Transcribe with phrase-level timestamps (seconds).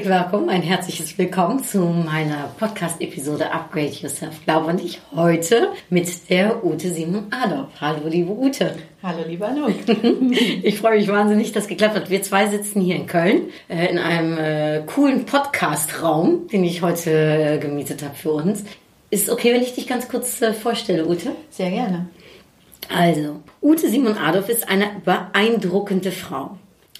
[0.00, 4.42] Herzlich willkommen, ein herzliches Willkommen zu meiner Podcast-Episode Upgrade Yourself.
[4.44, 7.68] Glaube nicht heute mit der Ute Simon Adolf.
[7.78, 8.76] Hallo, liebe Ute.
[9.02, 9.74] Hallo, lieber Anouk.
[10.62, 12.08] Ich freue mich wahnsinnig, dass es geklappt hat.
[12.08, 17.10] Wir zwei sitzen hier in Köln äh, in einem äh, coolen Podcast-Raum, den ich heute
[17.10, 18.64] äh, gemietet habe für uns.
[19.10, 21.32] Ist es okay, wenn ich dich ganz kurz vorstelle, Ute?
[21.50, 22.08] Sehr gerne.
[22.88, 26.56] Also, Ute Simon Adolf ist eine beeindruckende Frau.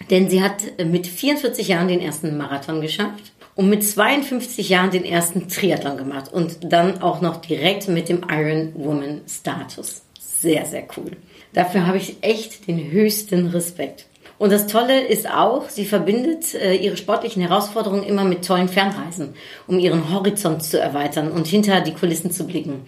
[0.08, 4.90] Denn sie hat äh, mit 44 Jahren den ersten Marathon geschafft und mit 52 Jahren
[4.90, 10.02] den ersten Triathlon gemacht und dann auch noch direkt mit dem Iron Woman Status.
[10.18, 11.12] Sehr, sehr cool.
[11.52, 14.06] Dafür habe ich echt den höchsten Respekt.
[14.38, 19.34] Und das Tolle ist auch, sie verbindet äh, ihre sportlichen Herausforderungen immer mit tollen Fernreisen,
[19.66, 22.86] um ihren Horizont zu erweitern und hinter die Kulissen zu blicken.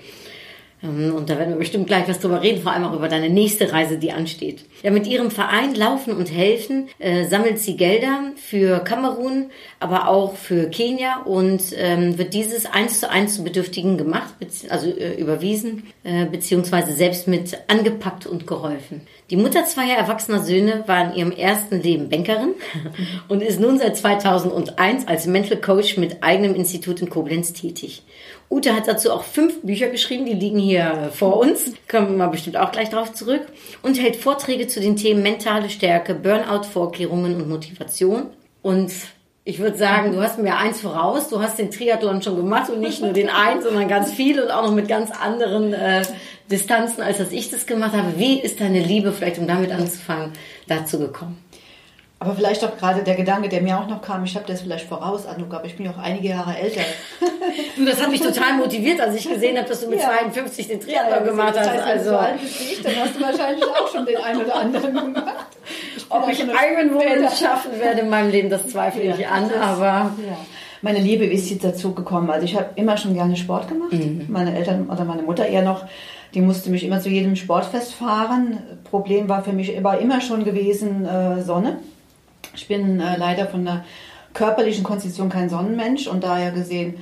[0.83, 3.31] Ähm, Und da werden wir bestimmt gleich was drüber reden, vor allem auch über deine
[3.31, 4.65] nächste Reise, die ansteht.
[4.83, 10.35] Ja, mit ihrem Verein Laufen und Helfen äh, sammelt sie Gelder für Kamerun, aber auch
[10.37, 14.35] für Kenia und ähm, wird dieses eins zu eins zu Bedürftigen gemacht,
[14.69, 19.03] also äh, überwiesen, äh, beziehungsweise selbst mit angepackt und geholfen.
[19.33, 22.53] Die Mutter zweier erwachsener Söhne war in ihrem ersten Leben Bankerin
[23.29, 28.03] und ist nun seit 2001 als Mental Coach mit eigenem Institut in Koblenz tätig.
[28.51, 31.73] Ute hat dazu auch fünf Bücher geschrieben, die liegen hier vor uns.
[31.91, 33.41] Kommen wir mal bestimmt auch gleich drauf zurück.
[33.83, 38.27] Und hält Vorträge zu den Themen mentale Stärke, Burnout-Vorkehrungen und Motivation.
[38.61, 38.93] Und
[39.45, 41.29] ich würde sagen, du hast mir eins voraus.
[41.29, 44.51] Du hast den Triathlon schon gemacht und nicht nur den einen, sondern ganz viel und
[44.51, 46.03] auch noch mit ganz anderen äh,
[46.51, 48.15] Distanzen, als dass ich das gemacht habe.
[48.17, 50.33] Wie ist deine Liebe, vielleicht um damit anzufangen,
[50.69, 51.43] dazu gekommen?
[52.19, 54.87] Aber vielleicht auch gerade der Gedanke, der mir auch noch kam, ich habe das vielleicht
[54.89, 56.83] voraus, Anouk, aber ich bin ja auch einige Jahre älter.
[57.77, 60.07] Du, das hat mich total motiviert, als ich gesehen habe, dass du mit Ja.
[60.11, 61.85] 52 den Triathlon gemacht das hast.
[61.85, 64.07] heißt, wenn du so Also, alt bist wie ich, dann hast du wahrscheinlich auch schon
[64.07, 65.47] den einen oder anderen gemacht.
[65.97, 69.03] Ich ob ich also eine Iron Woman später- schaffen werde in meinem Leben, das zweifle
[69.03, 70.37] ich Ja, an, das- aber Ja.
[70.83, 72.31] Meine Liebe ist jetzt dazu gekommen.
[72.31, 73.93] Also ich habe immer schon gerne Sport gemacht.
[74.29, 75.85] Meine Eltern oder meine Mutter eher noch,
[76.35, 78.59] die musste mich immer zu jedem Sportfest fahren.
[78.85, 81.79] Problem war für mich aber immer schon gewesen äh, Sonne.
[82.55, 83.85] Ich bin äh, leider von der
[84.35, 86.95] körperlichen Konstitution kein Sonnenmensch und daher gesehen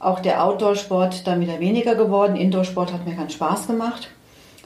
[0.00, 2.36] auch der Outdoor-Sport dann wieder weniger geworden.
[2.36, 4.08] Indoor-Sport hat mir keinen Spaß gemacht.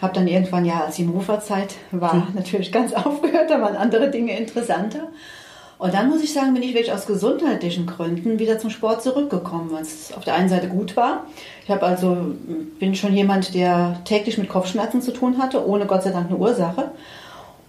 [0.01, 4.37] Habe dann irgendwann ja, als die Mofa-Zeit war, natürlich ganz aufgehört, da waren andere Dinge
[4.37, 5.09] interessanter.
[5.83, 9.77] Und dann muss ich sagen, bin ich wirklich aus gesundheitlichen Gründen wieder zum Sport zurückgekommen,
[9.81, 11.27] es auf der einen Seite gut war.
[11.65, 12.17] Ich habe also
[12.79, 16.39] bin schon jemand, der täglich mit Kopfschmerzen zu tun hatte, ohne Gott sei Dank eine
[16.39, 16.93] Ursache.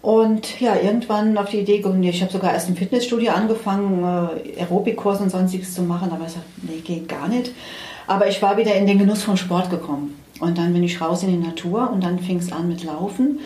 [0.03, 4.59] Und ja, irgendwann auf die Idee gekommen, ich habe sogar erst im Fitnessstudio angefangen, äh,
[4.59, 7.49] Aerobikkurs und sonstiges zu machen, aber ich sagte, nee, geht gar nicht.
[8.05, 10.21] Aber ich war wieder in den Genuss vom Sport gekommen.
[10.39, 13.39] Und dann bin ich raus in die Natur und dann fing es an mit Laufen.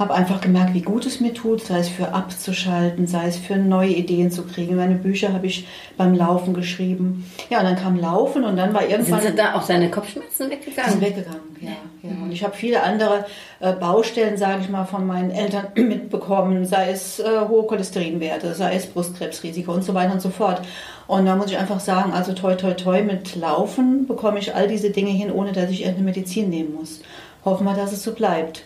[0.00, 3.56] Habe einfach gemerkt, wie gut es mir tut, sei es für abzuschalten, sei es für
[3.56, 4.74] neue Ideen zu kriegen.
[4.76, 5.68] Meine Bücher habe ich
[5.98, 7.30] beim Laufen geschrieben.
[7.50, 10.52] Ja, und dann kam Laufen und dann war irgendwann sind da auch deine Kopfschmerzen sind
[10.52, 11.00] weggegangen?
[11.02, 11.72] weggegangen, ja.
[12.02, 12.10] ja.
[12.22, 13.26] Und ich habe viele andere
[13.60, 18.76] äh, Baustellen, sage ich mal, von meinen Eltern mitbekommen, sei es äh, hohe Cholesterinwerte, sei
[18.76, 20.62] es Brustkrebsrisiko und so weiter und so fort.
[21.08, 24.66] Und da muss ich einfach sagen, also toi toi toi mit Laufen bekomme ich all
[24.66, 27.02] diese Dinge hin, ohne dass ich irgendeine Medizin nehmen muss.
[27.44, 28.64] Hoffen wir, dass es so bleibt.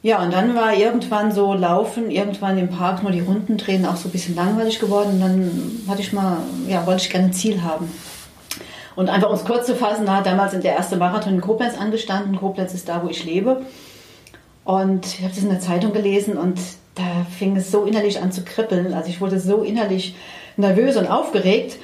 [0.00, 3.96] Ja, und dann war irgendwann so Laufen, irgendwann im Park nur die Runden drehen, auch
[3.96, 5.14] so ein bisschen langweilig geworden.
[5.14, 6.38] Und dann hatte ich mal,
[6.68, 7.92] ja, wollte ich gerne ein Ziel haben.
[8.94, 11.76] Und einfach um es kurz zu fassen, da hat damals der erste Marathon in Koblenz
[11.76, 12.36] angestanden.
[12.36, 13.62] Koblenz ist da, wo ich lebe.
[14.64, 16.58] Und ich habe das in der Zeitung gelesen und
[16.94, 18.92] da fing es so innerlich an zu kribbeln.
[18.92, 20.14] Also ich wurde so innerlich
[20.56, 21.78] nervös und aufgeregt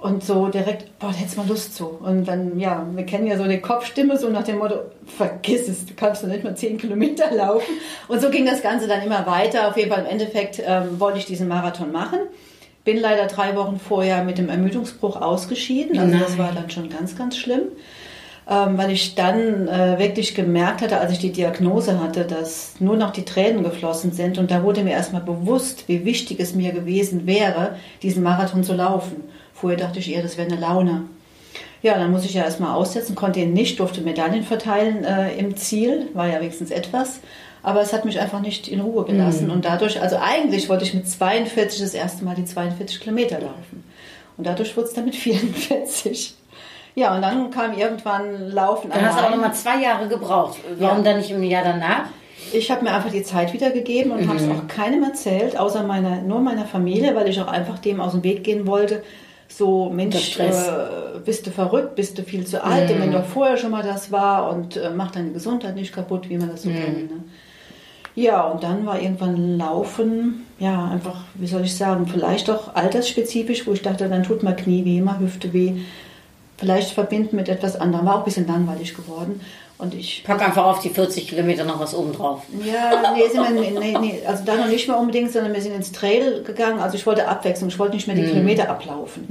[0.00, 1.86] und so direkt, boah, da hättest mal Lust zu.
[1.86, 5.86] Und dann, ja, wir kennen ja so die Kopfstimme, so nach dem Motto, vergiss es,
[5.86, 7.74] du kannst doch nicht mal zehn Kilometer laufen.
[8.06, 9.68] Und so ging das Ganze dann immer weiter.
[9.68, 12.20] Auf jeden Fall im Endeffekt ähm, wollte ich diesen Marathon machen.
[12.84, 15.98] Bin leider drei Wochen vorher mit dem Ermüdungsbruch ausgeschieden.
[15.98, 16.38] Also das Nein.
[16.38, 17.62] war dann schon ganz, ganz schlimm
[18.48, 22.96] ähm, weil ich dann äh, wirklich gemerkt hatte, als ich die Diagnose hatte, dass nur
[22.96, 24.38] noch die Tränen geflossen sind.
[24.38, 28.72] Und da wurde mir erstmal bewusst, wie wichtig es mir gewesen wäre, diesen Marathon zu
[28.72, 29.24] laufen.
[29.60, 31.02] Vorher dachte ich eher, das wäre eine Laune.
[31.82, 35.56] Ja, dann muss ich ja erstmal aussetzen, konnte ihn nicht, durfte Medaillen verteilen äh, im
[35.56, 37.20] Ziel, war ja wenigstens etwas.
[37.62, 39.50] Aber es hat mich einfach nicht in Ruhe gelassen.
[39.50, 43.84] Und dadurch, also eigentlich wollte ich mit 42 das erste Mal die 42 Kilometer laufen.
[44.36, 46.34] Und dadurch wurde es dann mit 44.
[46.94, 49.32] Ja, und dann kam irgendwann Laufen Dann hast du allein.
[49.38, 50.58] nochmal zwei Jahre gebraucht.
[50.78, 51.04] Warum Ja.
[51.04, 52.04] dann nicht im Jahr danach?
[52.52, 56.22] Ich habe mir einfach die Zeit wiedergegeben und habe es auch keinem erzählt, außer meiner,
[56.22, 59.02] nur meiner Familie, weil ich auch einfach dem aus dem Weg gehen wollte.
[59.48, 60.50] So, Mensch, äh,
[61.24, 64.12] bist du verrückt, bist du viel zu alt, und wenn doch vorher schon mal das
[64.12, 67.10] war und äh, mach deine Gesundheit nicht kaputt, wie man das so kennt.
[67.10, 67.24] Ne?
[68.14, 73.66] Ja, und dann war irgendwann Laufen, ja, einfach, wie soll ich sagen, vielleicht auch altersspezifisch,
[73.66, 75.74] wo ich dachte, dann tut mal Knie weh, mal Hüfte weh.
[76.56, 78.06] Vielleicht verbinden mit etwas anderem.
[78.06, 79.40] War auch ein bisschen langweilig geworden.
[79.78, 82.42] Und ich Pack einfach auf die 40 Kilometer noch was oben drauf.
[82.64, 85.72] ja, nee, sind wir, nee, nee, also da noch nicht mehr unbedingt, sondern wir sind
[85.72, 86.80] ins Trail gegangen.
[86.80, 89.26] Also ich wollte Abwechslung, ich wollte nicht mehr die Kilometer ablaufen.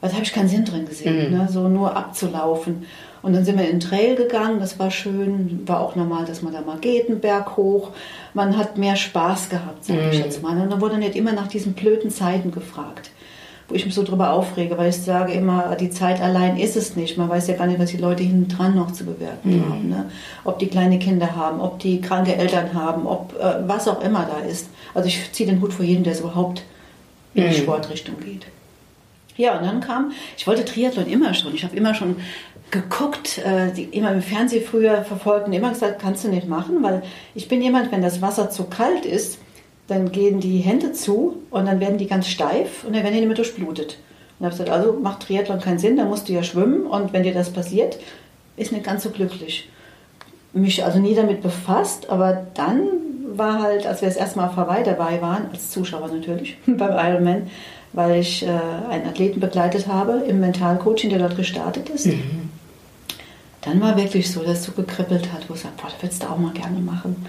[0.00, 1.48] Weil da habe ich keinen Sinn drin gesehen, ne?
[1.50, 2.86] so nur abzulaufen.
[3.22, 6.40] Und dann sind wir in den Trail gegangen, das war schön, war auch normal, dass
[6.40, 7.90] man da mal geht, einen Berg hoch.
[8.32, 10.58] Man hat mehr Spaß gehabt, sage ich jetzt mal.
[10.58, 13.10] Und dann wurde nicht immer nach diesen blöden Zeiten gefragt
[13.70, 16.96] wo ich mich so drüber aufrege, weil ich sage immer, die Zeit allein ist es
[16.96, 17.16] nicht.
[17.16, 19.88] Man weiß ja gar nicht, was die Leute hinten dran noch zu bewerten haben.
[19.88, 20.10] Ne?
[20.44, 24.26] Ob die kleine Kinder haben, ob die kranke Eltern haben, ob äh, was auch immer
[24.26, 24.68] da ist.
[24.92, 26.62] Also ich ziehe den Hut vor jedem, der so überhaupt
[27.34, 28.46] in die Sportrichtung geht.
[29.36, 31.54] Ja, und dann kam, ich wollte Triathlon immer schon.
[31.54, 32.16] Ich habe immer schon
[32.70, 36.82] geguckt, äh, die, immer im Fernsehen früher verfolgt und immer gesagt, kannst du nicht machen,
[36.82, 37.02] weil
[37.34, 39.38] ich bin jemand, wenn das Wasser zu kalt ist,
[39.90, 43.20] dann gehen die Hände zu und dann werden die ganz steif und dann werden die
[43.20, 43.98] nicht mehr durchblutet.
[44.38, 47.24] Und habe gesagt, also macht Triathlon keinen Sinn, dann musst du ja schwimmen und wenn
[47.24, 47.98] dir das passiert,
[48.56, 49.68] ist nicht ganz so glücklich.
[50.52, 52.82] Mich also nie damit befasst, aber dann
[53.34, 57.50] war halt, als wir das erste Mal Hawaii dabei waren, als Zuschauer natürlich, beim Ironman,
[57.92, 58.50] weil ich äh,
[58.88, 62.08] einen Athleten begleitet habe im Mentalcoaching, der dort gestartet ist.
[63.62, 66.22] Dann war wirklich so, dass es so gekribbelt hat, wo ich sagte, boah, das würdest
[66.22, 67.26] du auch mal gerne machen.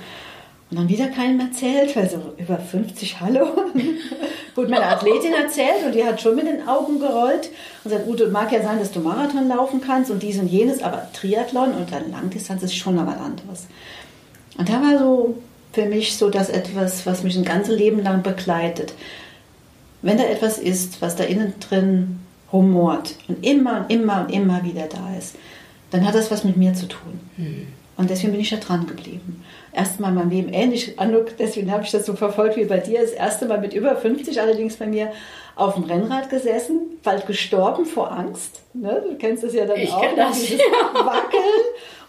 [0.72, 3.46] Und dann wieder keinem erzählt, weil so über 50, hallo.
[4.56, 7.50] Gut, meine Athletin erzählt und die hat schon mit den Augen gerollt
[7.84, 10.82] und sagt, Ute, mag ja sein, dass du Marathon laufen kannst und dies und jenes,
[10.82, 13.68] aber Triathlon und dann Langdistanz ist schon was anderes.
[14.58, 15.38] Und da war so
[15.74, 18.94] für mich so das etwas, was mich ein ganzes Leben lang begleitet.
[20.02, 22.22] Wenn da etwas ist, was da innen drin
[22.52, 25.36] rumort und immer und immer und immer wieder da ist,
[25.92, 27.20] dann hat das was mit mir zu tun.
[27.98, 29.44] Und deswegen bin ich da dran geblieben.
[29.74, 33.02] Erstmal in meinem Leben ähnlich, Anuk, deswegen habe ich das so verfolgt wie bei dir.
[33.02, 35.12] Das erste Mal mit über 50 allerdings bei mir
[35.56, 38.62] auf dem Rennrad gesessen, bald gestorben vor Angst.
[38.74, 39.04] Ne?
[39.08, 40.02] Du kennst das ja dann Ich auch.
[40.02, 41.06] kenn das, dieses ja.
[41.06, 41.42] Wackeln.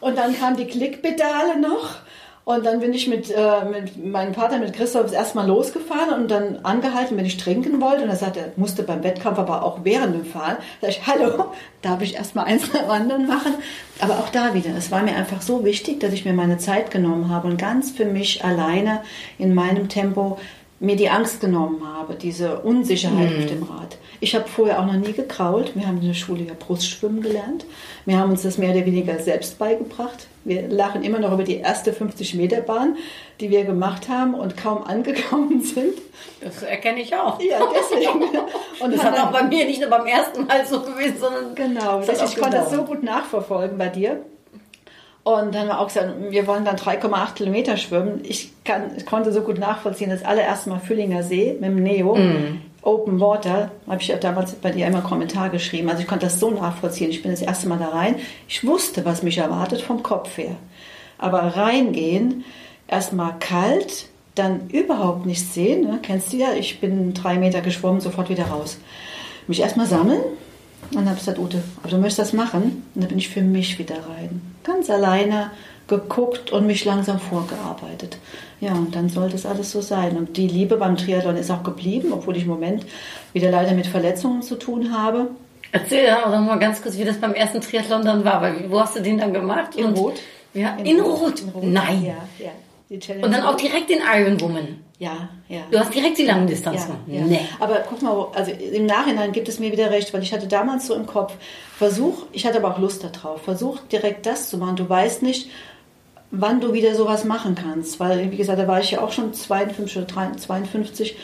[0.00, 1.97] Und dann kamen die Klickpedale noch.
[2.44, 6.21] Und dann bin ich mit, äh, mit meinem Vater, mit Christoph, das erste Mal losgefahren
[6.21, 8.03] und dann angehalten, wenn ich trinken wollte.
[8.03, 10.56] Und er sagte, er musste beim Wettkampf, aber auch während dem Fahren.
[10.81, 11.53] Da ich, hallo,
[11.83, 13.55] darf ich erstmal eins nach anderen machen?
[14.00, 16.91] Aber auch da wieder, es war mir einfach so wichtig, dass ich mir meine Zeit
[16.91, 19.03] genommen habe und ganz für mich alleine
[19.39, 20.39] in meinem Tempo
[20.81, 23.99] mir die Angst genommen habe, diese Unsicherheit auf dem Rad.
[24.19, 25.77] Ich habe vorher auch noch nie gekrault.
[25.77, 27.67] Wir haben in der Schule ja Brustschwimmen gelernt.
[28.05, 30.27] Wir haben uns das mehr oder weniger selbst beigebracht.
[30.44, 32.97] Wir lachen immer noch über die erste 50-Meter-Bahn,
[33.41, 35.94] die wir gemacht haben und kaum angekommen sind.
[36.41, 37.41] Das erkenne ich auch.
[37.41, 38.25] Ja, deswegen.
[38.81, 42.00] Und Das hat auch bei mir nicht nur beim ersten Mal so gewesen, sondern Genau,
[42.00, 44.23] das ich konnte das so gut nachverfolgen bei dir.
[45.25, 48.23] Und dann haben wir auch gesagt, wir wollen dann 3,8 Kilometer schwimmen.
[48.25, 52.17] Ich, kann, ich konnte so gut nachvollziehen, das allererste Mal Füllinger See mit dem Neo,
[52.82, 55.89] Open Water, habe ich ja damals bei dir einen Kommentar geschrieben.
[55.89, 57.10] Also ich konnte das so nachvollziehen.
[57.10, 58.17] Ich bin das erste Mal da rein.
[58.48, 60.56] Ich wusste, was mich erwartet vom Kopf her.
[61.19, 62.44] Aber reingehen,
[62.89, 65.82] erstmal kalt, dann überhaupt nichts sehen.
[65.82, 66.01] Ne?
[66.03, 68.79] Kennst du ja, ich bin drei Meter geschwommen, sofort wieder raus.
[69.46, 70.22] Mich erstmal sammeln,
[70.91, 72.84] und dann habe ich gesagt, Ute, aber du möchtest das machen?
[72.94, 74.43] Und dann bin ich für mich wieder rein.
[74.62, 75.51] Ganz alleine
[75.86, 78.19] geguckt und mich langsam vorgearbeitet.
[78.62, 80.16] Ja, und dann sollte es alles so sein.
[80.16, 82.86] Und die Liebe beim Triathlon ist auch geblieben, obwohl ich im Moment
[83.32, 85.31] wieder leider mit Verletzungen zu tun habe.
[85.72, 88.40] Erzähl doch mal ganz kurz, wie das beim ersten Triathlon dann war.
[88.40, 89.74] Weil, wo hast du den dann gemacht?
[89.74, 90.14] In Und- Rot.
[90.54, 91.42] Ja, in, Rot.
[91.60, 92.04] Nein.
[92.04, 92.14] Ja,
[92.46, 92.52] ja.
[93.24, 93.62] Und dann auch Rot.
[93.62, 94.69] direkt den Ironwoman.
[94.98, 95.62] Ja, ja.
[95.70, 97.00] Du hast direkt die Langdistanz Ja, gemacht.
[97.08, 97.22] ja.
[97.24, 97.40] Nee.
[97.58, 100.86] Aber guck mal, also im Nachhinein gibt es mir wieder recht, weil ich hatte damals
[100.86, 101.32] so im Kopf,
[101.76, 104.76] versuch, ich hatte aber auch Lust darauf, versuch direkt das zu machen.
[104.76, 105.50] Du weißt nicht,
[106.32, 109.32] wann du wieder sowas machen kannst, weil, wie gesagt, da war ich ja auch schon
[109.32, 111.17] 52 oder 53, 52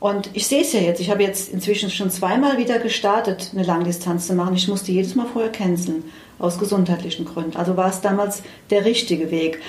[0.00, 3.62] und ich sehe es ja jetzt, ich habe jetzt inzwischen schon zweimal wieder gestartet, eine
[3.62, 4.54] Langdistanz zu machen.
[4.54, 6.04] Ich musste jedes Mal vorher canceln,
[6.38, 7.56] aus gesundheitlichen Gründen.
[7.56, 9.60] Also war es damals der richtige Weg.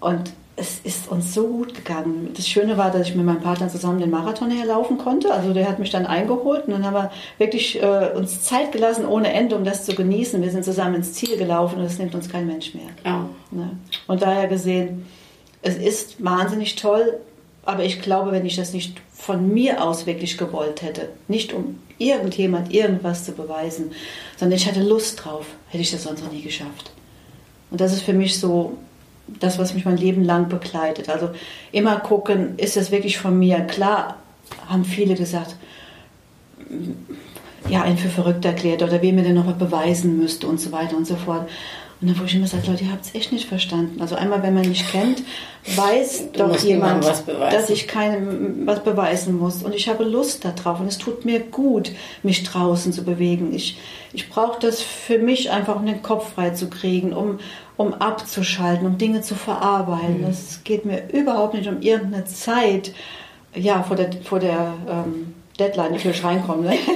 [0.00, 2.30] Und es ist uns so gut gegangen.
[2.36, 5.32] Das Schöne war, dass ich mit meinem Partner zusammen den Marathon herlaufen konnte.
[5.32, 9.06] Also der hat mich dann eingeholt und dann haben wir wirklich äh, uns Zeit gelassen
[9.06, 10.42] ohne Ende, um das zu genießen.
[10.42, 12.88] Wir sind zusammen ins Ziel gelaufen und das nimmt uns kein Mensch mehr.
[13.04, 13.28] Ja.
[13.52, 13.70] Ne?
[14.08, 15.06] Und daher gesehen,
[15.62, 17.18] es ist wahnsinnig toll,
[17.64, 21.08] aber ich glaube, wenn ich das nicht von mir aus wirklich gewollt hätte.
[21.28, 23.92] Nicht um irgendjemand irgendwas zu beweisen,
[24.36, 26.92] sondern ich hatte Lust drauf, hätte ich das sonst noch nie geschafft.
[27.70, 28.78] Und das ist für mich so
[29.40, 31.08] das, was mich mein Leben lang begleitet.
[31.08, 31.30] Also
[31.72, 33.60] immer gucken, ist das wirklich von mir?
[33.60, 34.16] Klar
[34.68, 35.56] haben viele gesagt,
[37.68, 40.72] ja, einen für verrückt erklärt oder wem er denn noch mal beweisen müsste und so
[40.72, 41.48] weiter und so fort.
[42.00, 44.00] Und dann wurde ich immer gesagt, Leute, ihr habt es echt nicht verstanden.
[44.00, 45.24] Also einmal, wenn man mich kennt,
[45.74, 49.64] weiß Du doch jemand, was dass ich keinem was beweisen muss.
[49.64, 51.90] Und ich habe Lust darauf und es tut mir gut,
[52.22, 53.52] mich draußen zu bewegen.
[53.52, 53.78] Ich,
[54.12, 57.40] ich brauche das für mich einfach, um den Kopf frei zu kriegen, um,
[57.78, 60.26] um abzuschalten, um Dinge zu verarbeiten.
[60.28, 62.92] Es geht mir überhaupt nicht um irgendeine Zeit,
[63.54, 66.76] ja, vor der, vor der ähm, Deadline, ich will reinkommen, ne?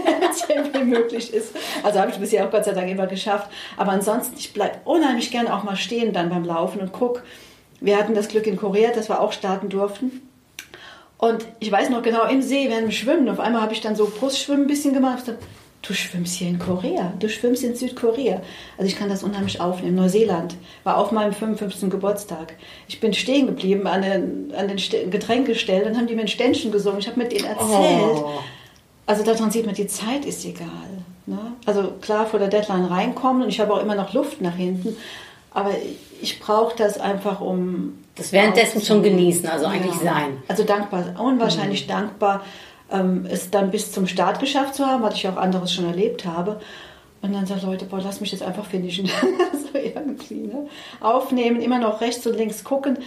[0.48, 1.54] irgendwie möglich ist.
[1.82, 3.48] Also habe ich bisher auch Gott sei Dank immer geschafft.
[3.76, 7.22] Aber ansonsten, ich bleibe unheimlich gerne auch mal stehen dann beim Laufen und guck.
[7.80, 10.22] Wir hatten das Glück in Korea, dass wir auch starten durften.
[11.16, 13.94] Und ich weiß noch genau, im See während dem Schwimmen, auf einmal habe ich dann
[13.94, 15.20] so Brustschwimmen ein bisschen gemacht.
[15.20, 15.38] Dachte,
[15.82, 18.40] du schwimmst hier in Korea, du schwimmst in Südkorea.
[18.78, 19.96] Also ich kann das unheimlich aufnehmen.
[19.96, 21.90] Neuseeland war auf meinem 55.
[21.90, 22.54] Geburtstag.
[22.88, 26.28] Ich bin stehen geblieben an den, an den St- Getränkestellen, dann haben die mir ein
[26.28, 27.00] Ständchen gesungen.
[27.00, 28.00] Ich habe mit denen erzählt.
[28.16, 28.30] Oh.
[29.06, 30.68] Also daran sieht man, die Zeit ist egal.
[31.26, 31.38] Ne?
[31.66, 34.96] Also klar, vor der Deadline reinkommen und ich habe auch immer noch Luft nach hinten.
[35.50, 35.70] Aber
[36.22, 37.98] ich brauche das einfach, um...
[38.14, 40.12] Das währenddessen schon genießen, also eigentlich Ja.
[40.14, 40.42] sein.
[40.48, 42.44] Also dankbar, unwahrscheinlich dankbar,
[42.92, 46.24] ähm, es dann bis zum Start geschafft zu haben, was ich auch anderes schon erlebt
[46.24, 46.60] habe.
[47.22, 49.06] Und dann sagt Leute, boah, lass mich jetzt einfach finishen.
[49.52, 50.66] so irgendwie, ne?
[51.00, 52.98] Aufnehmen, immer noch rechts und links gucken,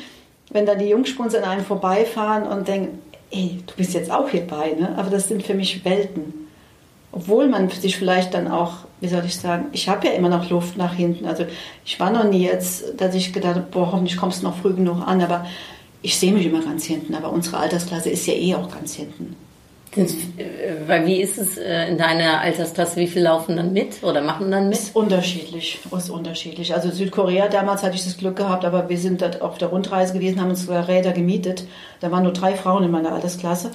[0.51, 2.99] wenn dann die Jungspuns an einem vorbeifahren und denken,
[3.31, 4.95] ey, du bist jetzt auch hierbei, ne?
[4.97, 6.47] Aber das sind für mich Welten.
[7.11, 10.49] Obwohl man sich vielleicht dann auch, wie soll ich sagen, ich habe ja immer noch
[10.49, 11.25] Luft nach hinten.
[11.25, 11.45] Also
[11.85, 14.73] ich war noch nie jetzt, dass ich gedacht habe, boah, hoffentlich kommst du noch früh
[14.73, 15.45] genug an, aber
[16.01, 17.15] ich sehe mich immer ganz hinten.
[17.15, 19.35] Aber unsere Altersklasse ist ja eh auch ganz hinten.
[19.95, 22.97] Äh, Weil wie ist es äh, in deiner Altersklasse?
[22.97, 24.77] Wie viele laufen dann mit oder machen dann mit?
[24.77, 26.73] Ist unterschiedlich, ist unterschiedlich.
[26.73, 30.13] Also Südkorea, damals hatte ich das Glück gehabt, aber wir sind dort auf der Rundreise
[30.13, 31.65] gewesen, haben uns sogar Räder gemietet.
[32.01, 33.71] Da waren nur drei Frauen in meiner Altersklasse.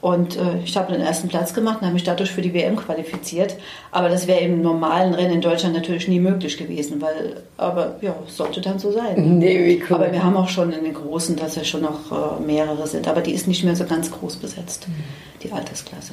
[0.00, 2.76] Und äh, ich habe den ersten Platz gemacht und habe mich dadurch für die WM
[2.76, 3.56] qualifiziert.
[3.90, 8.14] Aber das wäre im normalen Rennen in Deutschland natürlich nie möglich gewesen, weil, aber ja,
[8.28, 9.38] sollte dann so sein.
[9.38, 9.96] Nee, wie cool.
[9.96, 13.08] Aber wir haben auch schon in den Großen, dass ja schon noch äh, mehrere sind.
[13.08, 14.86] Aber die ist nicht mehr so ganz groß besetzt,
[15.42, 16.12] die Altersklasse.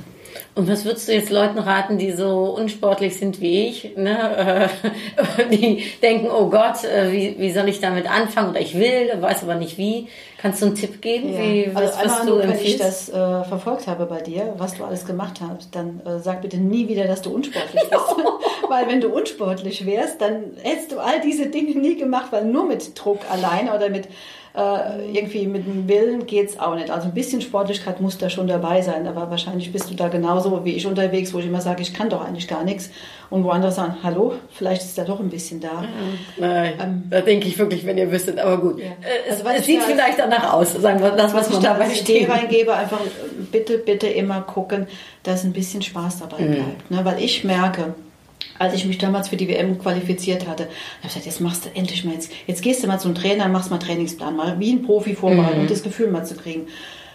[0.56, 4.70] Und was würdest du jetzt Leuten raten, die so unsportlich sind wie ich, ne?
[5.52, 8.52] die denken, oh Gott, äh, wie, wie soll ich damit anfangen?
[8.52, 10.08] Oder ich will, weiß aber nicht wie.
[10.44, 13.08] Kannst du einen Tipp geben, wie, also was, einmal was du nur, wenn ich das
[13.08, 16.90] äh, verfolgt habe bei dir, was du alles gemacht hast, dann äh, sag bitte nie
[16.90, 18.04] wieder, dass du unsportlich bist.
[18.70, 22.66] weil wenn du unsportlich wärst, dann hättest du all diese Dinge nie gemacht, weil nur
[22.66, 24.10] mit Druck alleine oder mit
[24.56, 26.92] äh, irgendwie mit dem Willen geht's auch nicht.
[26.92, 30.64] Also ein bisschen Sportlichkeit muss da schon dabei sein, aber wahrscheinlich bist du da genauso
[30.64, 32.92] wie ich unterwegs, wo ich immer sage, ich kann doch eigentlich gar nichts.
[33.32, 35.86] Und wo andere sagen, hallo, vielleicht ist da doch ein bisschen da.
[36.38, 38.80] Nein, da denke ich wirklich, wenn ihr wüsstet, aber gut.
[38.80, 38.92] Äh,
[39.28, 42.24] Es, Also, es sieht vielleicht danach aus, sagen wir das, was, ich da dabei steht.
[42.24, 43.00] Idee reingebe, einfach
[43.52, 44.88] bitte, bitte immer gucken,
[45.24, 46.92] dass ein bisschen Spaß dabei bleibt.
[46.92, 47.04] Ne?
[47.04, 47.94] Weil ich merke,
[48.60, 50.74] als ich mich damals für die WM qualifiziert hatte, habe
[51.04, 53.70] ich gesagt, jetzt machst du endlich mal jetzt, jetzt gehst du mal zum Trainer, machst
[53.70, 56.68] mal einen Trainingsplan, mal wie ein Profi vorbereiten, um das Gefühl mal zu kriegen.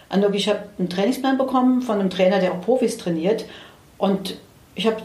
[0.09, 3.45] Und ich habe einen Trainingsplan bekommen von einem Trainer, der auch Profis trainiert
[3.97, 4.37] und
[4.75, 4.97] ich habe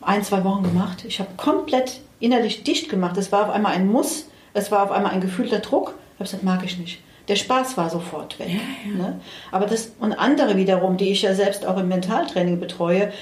[0.00, 1.04] ein, zwei Wochen gemacht.
[1.06, 3.16] Ich habe komplett innerlich dicht gemacht.
[3.16, 5.94] Es war auf einmal ein Muss, es war auf einmal ein gefühlter Druck.
[6.14, 7.00] Ich habe gesagt, mag ich nicht.
[7.28, 8.48] Der Spaß war sofort weg.
[8.96, 9.20] Ne?
[9.52, 13.12] Aber das und andere wiederum, die ich ja selbst auch im Mentaltraining betreue,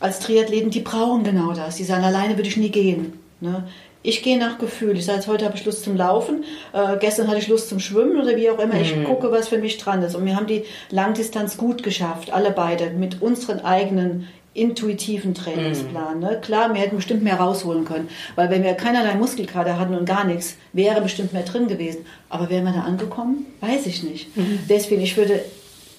[0.00, 1.76] als Triathleten, die brauchen genau das.
[1.76, 3.18] Die sagen, alleine würde ich nie gehen.
[3.40, 3.64] Ne?
[4.02, 4.98] Ich gehe nach Gefühl.
[4.98, 6.44] Ich sage, jetzt heute habe ich Lust zum Laufen,
[6.74, 8.74] äh, gestern hatte ich Lust zum Schwimmen oder wie auch immer.
[8.74, 10.14] Ich gucke, was für mich dran ist.
[10.14, 16.20] Und wir haben die Langdistanz gut geschafft, alle beide, mit unseren eigenen intuitiven Trainingsplan.
[16.20, 16.38] Ne?
[16.40, 20.24] Klar, wir hätten bestimmt mehr rausholen können, weil wenn wir keinerlei Muskelkater hatten und gar
[20.24, 22.06] nichts, wäre bestimmt mehr drin gewesen.
[22.28, 23.46] Aber wären wir da angekommen?
[23.60, 24.28] Weiß ich nicht.
[24.68, 25.44] Deswegen, ich würde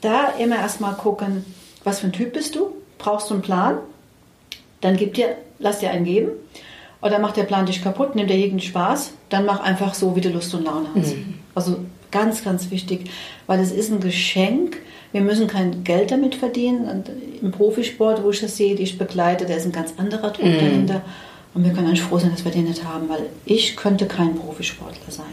[0.02, 1.46] da immer erstmal gucken,
[1.84, 2.74] was für ein Typ bist du?
[2.98, 3.78] Brauchst du einen Plan?
[4.82, 6.30] Dann gib dir, lass dir einen geben.
[7.02, 10.22] Oder macht der Plan dich kaputt, nimmt dir jeden Spaß, dann mach einfach so, wie
[10.22, 11.14] du Lust und Laune hast.
[11.54, 11.78] Also
[12.16, 13.10] ganz, ganz wichtig,
[13.46, 14.78] weil es ist ein Geschenk.
[15.12, 16.86] Wir müssen kein Geld damit verdienen.
[16.86, 17.10] Und
[17.42, 20.46] Im Profisport, wo ich das sehe, die ich begleite, da ist ein ganz anderer Druck
[20.46, 21.02] dahinter.
[21.54, 24.36] Und wir können eigentlich froh sein, dass wir den nicht haben, weil ich könnte kein
[24.36, 25.26] Profisportler sein.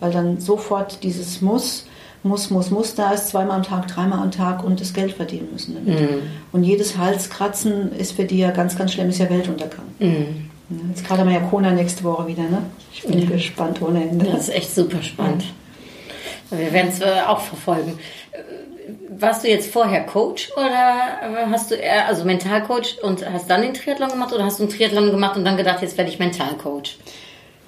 [0.00, 1.86] Weil dann sofort dieses Muss,
[2.22, 5.48] muss, muss, muss da ist, zweimal am Tag, dreimal am Tag und das Geld verdienen
[5.52, 5.98] müssen damit.
[6.52, 9.86] Und jedes Halskratzen ist für die ja ganz, ganz schlimm, ist ja Weltuntergang.
[9.98, 10.08] Ja,
[10.88, 12.62] Jetzt gerade haben wir ja Kona nächste Woche wieder, ne?
[12.92, 14.26] Ich bin gespannt ohne Ende.
[14.26, 15.44] Das ist echt super spannend.
[16.50, 17.98] Wir werden es äh, auch verfolgen.
[19.10, 23.74] Warst du jetzt vorher Coach oder hast du eher, also Mentalcoach und hast dann den
[23.74, 26.96] Triathlon gemacht oder hast du einen Triathlon gemacht und dann gedacht, jetzt werde ich Mentalcoach?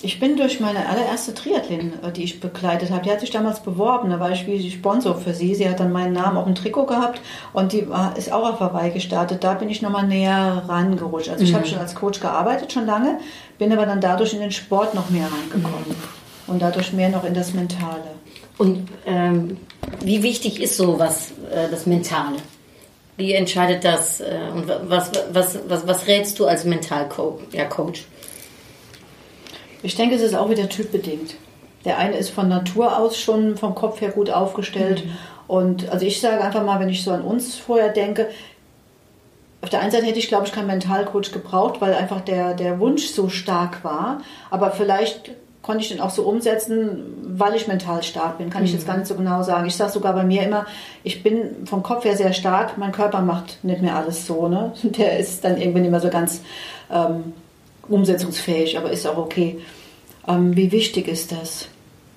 [0.02, 3.60] Ich bin durch meine allererste Triathlon, äh, die ich begleitet habe, die hat sich damals
[3.60, 5.54] beworben, da war ich wie Sponsor für sie.
[5.54, 7.20] Sie hat dann meinen Namen auf dem Trikot gehabt
[7.52, 9.44] und die war, ist auch auf Hawaii gestartet.
[9.44, 11.28] Da bin ich nochmal näher rangerutscht.
[11.28, 13.18] Also ich habe schon als Coach gearbeitet, schon lange,
[13.58, 15.96] bin aber dann dadurch in den Sport noch mehr reingekommen
[16.46, 18.14] und dadurch mehr noch in das Mentale.
[18.61, 19.57] Und ähm,
[20.05, 22.37] wie wichtig ist so was, äh, das Mentale?
[23.17, 27.40] Wie entscheidet das äh, und wa- was, was, was, was rätst du als Mentalcoach?
[27.52, 28.05] Ja, Coach?
[29.83, 31.37] Ich denke, es ist auch wieder typbedingt.
[31.87, 35.05] Der eine ist von Natur aus schon vom Kopf her gut aufgestellt.
[35.49, 38.29] Und also ich sage einfach mal, wenn ich so an uns vorher denke,
[39.62, 42.79] auf der einen Seite hätte ich, glaube ich, keinen Mentalcoach gebraucht, weil einfach der, der
[42.79, 44.21] Wunsch so stark war.
[44.50, 45.31] Aber vielleicht
[45.62, 48.50] konnte ich den auch so umsetzen, weil ich mental stark bin.
[48.50, 49.67] Kann ich jetzt gar nicht so genau sagen.
[49.67, 50.67] Ich sage sogar bei mir immer,
[51.05, 54.49] ich bin vom Kopf her sehr stark, mein Körper macht nicht mehr alles so.
[54.49, 54.73] Ne?
[54.83, 56.40] Der ist dann irgendwann nicht mehr so ganz
[56.90, 57.35] ähm,
[57.88, 59.59] umsetzungsfähig, aber ist auch okay.
[60.26, 61.69] Ähm, wie wichtig ist das?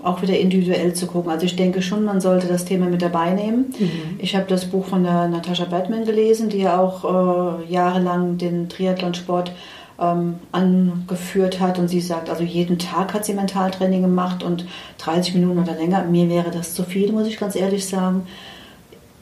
[0.01, 1.31] Auch wieder individuell zu gucken.
[1.31, 3.73] Also ich denke schon, man sollte das Thema mit dabei nehmen.
[4.17, 7.05] Ich habe das Buch von der Natascha Batman gelesen, die ja auch
[7.61, 9.53] äh, jahrelang den Triathlonsport
[9.99, 14.65] ähm, angeführt hat und sie sagt, also jeden Tag hat sie Mentaltraining gemacht und
[14.99, 16.03] 30 Minuten oder länger.
[16.03, 18.25] Mir wäre das zu viel, muss ich ganz ehrlich sagen.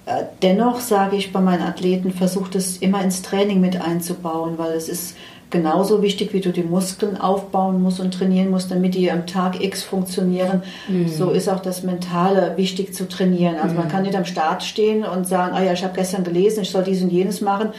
[0.05, 4.71] Äh, Dennoch sage ich bei meinen Athleten, versucht es immer ins Training mit einzubauen, weil
[4.73, 5.15] es ist
[5.49, 9.61] genauso wichtig, wie du die Muskeln aufbauen musst und trainieren musst, damit die am Tag
[9.61, 10.63] X funktionieren.
[11.09, 13.57] So ist auch das Mentale wichtig zu trainieren.
[13.57, 16.61] Also man kann nicht am Start stehen und sagen, ah ja, ich habe gestern gelesen,
[16.61, 17.71] ich soll dies und jenes machen.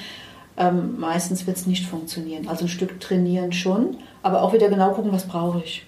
[0.56, 2.48] Ähm, meistens wird es nicht funktionieren.
[2.48, 5.84] Also ein Stück trainieren schon, aber auch wieder genau gucken, was brauche ich.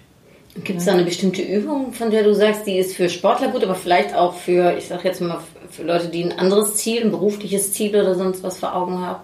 [0.63, 3.63] Gibt es da eine bestimmte Übung, von der du sagst, die ist für Sportler gut,
[3.63, 7.11] aber vielleicht auch für, ich sag jetzt mal, für Leute, die ein anderes Ziel, ein
[7.11, 9.21] berufliches Ziel oder sonst was vor Augen haben?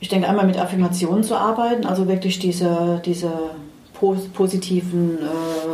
[0.00, 3.32] Ich denke einmal mit Affirmationen zu arbeiten, also wirklich diese, diese
[3.94, 5.67] pos positiven äh,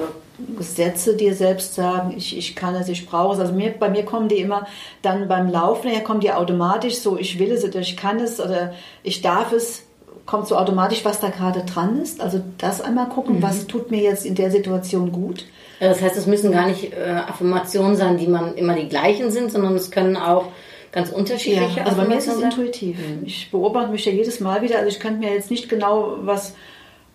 [0.59, 3.41] Sätze dir selbst sagen, ich, ich kann es, ich brauche es.
[3.41, 4.67] Also mir, bei mir kommen die immer
[5.03, 8.41] dann beim Laufen her, kommen die automatisch so, ich will es oder ich kann es
[8.41, 9.85] oder ich darf es,
[10.27, 12.21] kommt so automatisch, was da gerade dran ist.
[12.21, 15.45] Also das einmal gucken, was tut mir jetzt in der Situation gut.
[15.81, 19.31] Ja, Das heißt, es müssen gar nicht äh, Affirmationen sein, die man immer die gleichen
[19.31, 20.47] sind, sondern es können auch
[20.93, 22.99] ganz unterschiedliche Ja, also bei mir ist es intuitiv.
[23.25, 24.79] Ich beobachte mich ja jedes Mal wieder.
[24.79, 26.55] Also ich könnte mir jetzt nicht genau was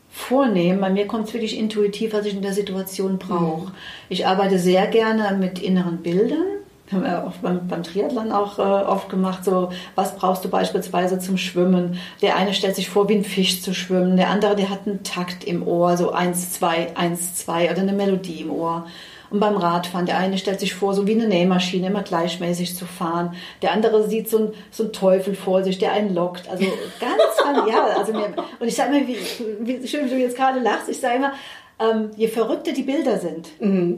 [0.09, 0.81] vornehmen.
[0.81, 3.71] Bei mir kommt es wirklich intuitiv, was ich in der Situation brauche.
[4.09, 6.45] Ich arbeite sehr gerne mit inneren Bildern.
[6.91, 9.45] Haben wir auch beim, beim Triathlon auch äh, oft gemacht.
[9.45, 11.99] So, was brauchst du beispielsweise zum Schwimmen?
[12.23, 14.17] Der eine stellt sich vor, wie ein Fisch zu schwimmen.
[14.17, 17.93] Der andere, der hat einen Takt im Ohr, so eins, zwei, eins, zwei oder eine
[17.93, 18.87] Melodie im Ohr.
[19.29, 22.85] Und beim Radfahren, der eine stellt sich vor, so wie eine Nähmaschine, immer gleichmäßig zu
[22.85, 23.35] fahren.
[23.61, 26.49] Der andere sieht so einen, so einen Teufel vor sich, der einen lockt.
[26.49, 26.65] Also
[26.99, 27.85] ganz, ja.
[27.97, 29.17] Also mir, und ich sage immer, wie,
[29.59, 31.33] wie schön, wie du jetzt gerade lachst, ich sage immer,
[31.79, 33.49] ähm, je verrückter die Bilder sind,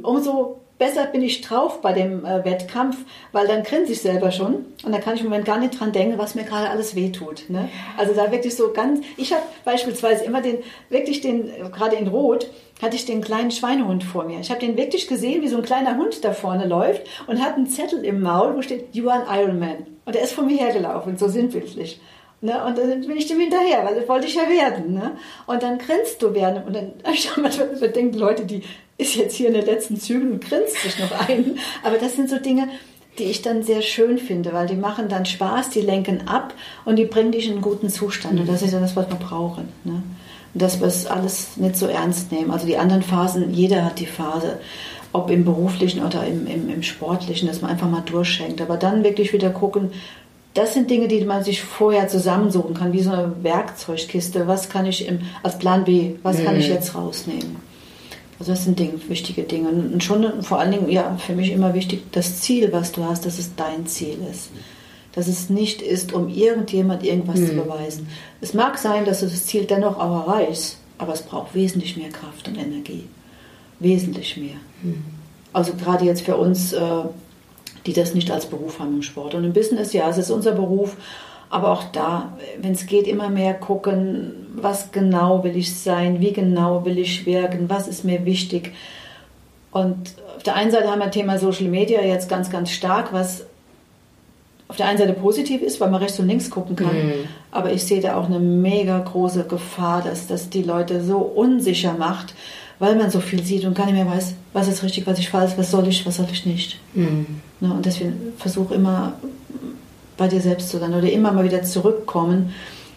[0.03, 2.97] umso besser bin ich drauf bei dem äh, Wettkampf,
[3.31, 5.91] weil dann grinse ich selber schon und dann kann ich im Moment gar nicht dran
[5.91, 7.43] denken, was mir gerade alles wehtut.
[7.49, 7.69] Ne?
[7.99, 10.57] Also da wirklich so ganz, ich habe beispielsweise immer den,
[10.89, 12.49] wirklich den, gerade in Rot,
[12.81, 14.39] hatte ich den kleinen Schweinehund vor mir.
[14.39, 17.57] Ich habe den wirklich gesehen, wie so ein kleiner Hund da vorne läuft und hat
[17.57, 19.85] einen Zettel im Maul, wo steht, you are an Ironman.
[20.05, 22.01] Und er ist vor mir hergelaufen, so sinnbildlich.
[22.41, 22.63] Ne?
[22.65, 24.93] Und dann bin ich dem hinterher, weil das wollte ich ja werden.
[24.93, 25.11] Ne?
[25.45, 28.63] Und dann grinst du während, und dann hab ich auch manchmal denken Leute, die
[28.97, 31.59] ist jetzt hier in den letzten Zügen und grinst sich noch ein.
[31.83, 32.67] Aber das sind so Dinge,
[33.19, 36.53] die ich dann sehr schön finde, weil die machen dann Spaß, die lenken ab
[36.85, 38.39] und die bringen dich in einen guten Zustand.
[38.39, 39.69] Und das ist ja das, was wir brauchen.
[39.83, 40.01] Ne?
[40.53, 42.51] Dass wir es alles nicht so ernst nehmen.
[42.51, 44.59] Also die anderen Phasen, jeder hat die Phase,
[45.13, 48.61] ob im beruflichen oder im, im, im sportlichen, dass man einfach mal durchschenkt.
[48.61, 49.91] Aber dann wirklich wieder gucken,
[50.53, 54.47] das sind Dinge, die man sich vorher zusammensuchen kann, wie so eine Werkzeugkiste.
[54.47, 57.57] Was kann ich im, als Plan B, was kann ich jetzt rausnehmen?
[58.37, 59.69] Also das sind Dinge, wichtige Dinge.
[59.69, 63.25] Und schon vor allen Dingen, ja, für mich immer wichtig, das Ziel, was du hast,
[63.25, 64.49] dass es dein Ziel ist.
[65.13, 68.07] Dass es nicht ist, um irgendjemand irgendwas zu beweisen.
[68.41, 72.09] Es mag sein, dass du das Ziel dennoch auch erreichst, aber es braucht wesentlich mehr
[72.09, 73.05] Kraft und Energie.
[73.79, 74.57] Wesentlich mehr.
[75.53, 76.79] Also gerade jetzt für uns, äh,
[77.85, 79.35] die das nicht als Beruf haben im Sport.
[79.35, 80.95] Und im Business, ja, es ist unser Beruf,
[81.49, 86.31] aber auch da, wenn es geht, immer mehr gucken, was genau will ich sein, wie
[86.31, 88.73] genau will ich wirken, was ist mir wichtig.
[89.71, 93.45] Und auf der einen Seite haben wir Thema Social Media jetzt ganz, ganz stark, was
[94.67, 96.95] auf der einen Seite positiv ist, weil man rechts und links gucken kann.
[97.51, 101.93] Aber ich sehe da auch eine mega große Gefahr, dass das die Leute so unsicher
[101.93, 102.33] macht,
[102.81, 105.27] weil man so viel sieht und gar nicht mehr weiß, was ist richtig, was ist
[105.27, 106.79] falsch, was soll ich, was soll ich nicht.
[106.95, 107.27] Mhm.
[107.59, 107.71] Ne?
[107.71, 109.13] Und deswegen versuch immer
[110.17, 112.51] bei dir selbst zu sein oder immer mal wieder zurückkommen.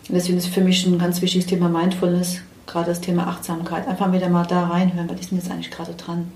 [0.09, 3.87] Und deswegen ist für mich ein ganz wichtiges Thema Mindfulness, gerade das Thema Achtsamkeit.
[3.87, 6.33] Einfach wieder mal da reinhören, was ist denn jetzt eigentlich gerade dran?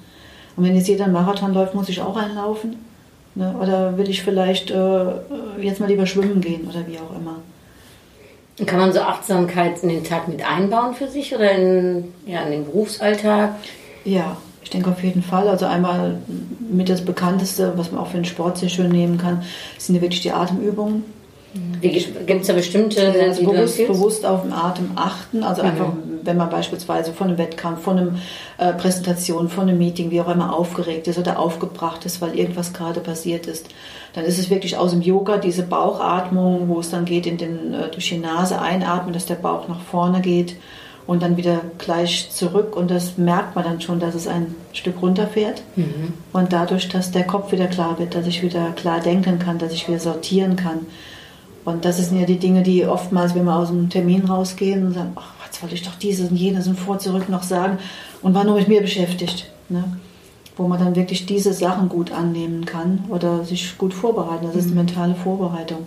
[0.55, 2.77] Und wenn jetzt jeder einen Marathon läuft, muss ich auch einlaufen?
[3.35, 3.55] Ne?
[3.59, 5.05] Oder will ich vielleicht äh,
[5.59, 7.37] jetzt mal lieber schwimmen gehen oder wie auch immer?
[8.67, 12.51] Kann man so Achtsamkeit in den Tag mit einbauen für sich oder in, ja, in
[12.51, 13.55] den Berufsalltag?
[14.05, 15.49] Ja, ich denke auf jeden Fall.
[15.49, 16.19] Also einmal
[16.71, 19.43] mit das Bekannteste, was man auch für den Sport sehr schön nehmen kann,
[19.79, 21.05] sind ja wirklich die Atemübungen.
[21.81, 25.43] Gibt es da bestimmte, Also die du bewusst, bewusst auf den Atem achten.
[25.43, 28.13] Also einfach, wenn man beispielsweise von einem Wettkampf, von einer
[28.59, 32.73] äh, Präsentation, von einem Meeting, wie auch immer aufgeregt ist oder aufgebracht ist, weil irgendwas
[32.73, 33.67] gerade passiert ist,
[34.13, 37.73] dann ist es wirklich aus dem Yoga diese Bauchatmung, wo es dann geht in den,
[37.75, 40.57] äh, durch die Nase einatmen, dass der Bauch nach vorne geht
[41.07, 42.77] und dann wieder gleich zurück.
[42.77, 45.63] Und das merkt man dann schon, dass es ein Stück runterfährt.
[46.35, 49.73] Und dadurch, dass der Kopf wieder klar wird, dass ich wieder klar denken kann, dass
[49.73, 50.81] ich wieder sortieren kann.
[51.69, 54.95] Und das sind ja die Dinge, die oftmals, wenn wir aus dem Termin rausgehen und
[54.95, 57.79] sagen, ach, jetzt wollte ich doch dieses und jenes und vor, zurück noch sagen
[58.23, 59.51] und war nur mit mir beschäftigt.
[59.69, 59.85] Ne?
[60.57, 64.47] Wo man dann wirklich diese Sachen gut annehmen kann oder sich gut vorbereiten.
[64.47, 65.87] Das ist die mentale Vorbereitung.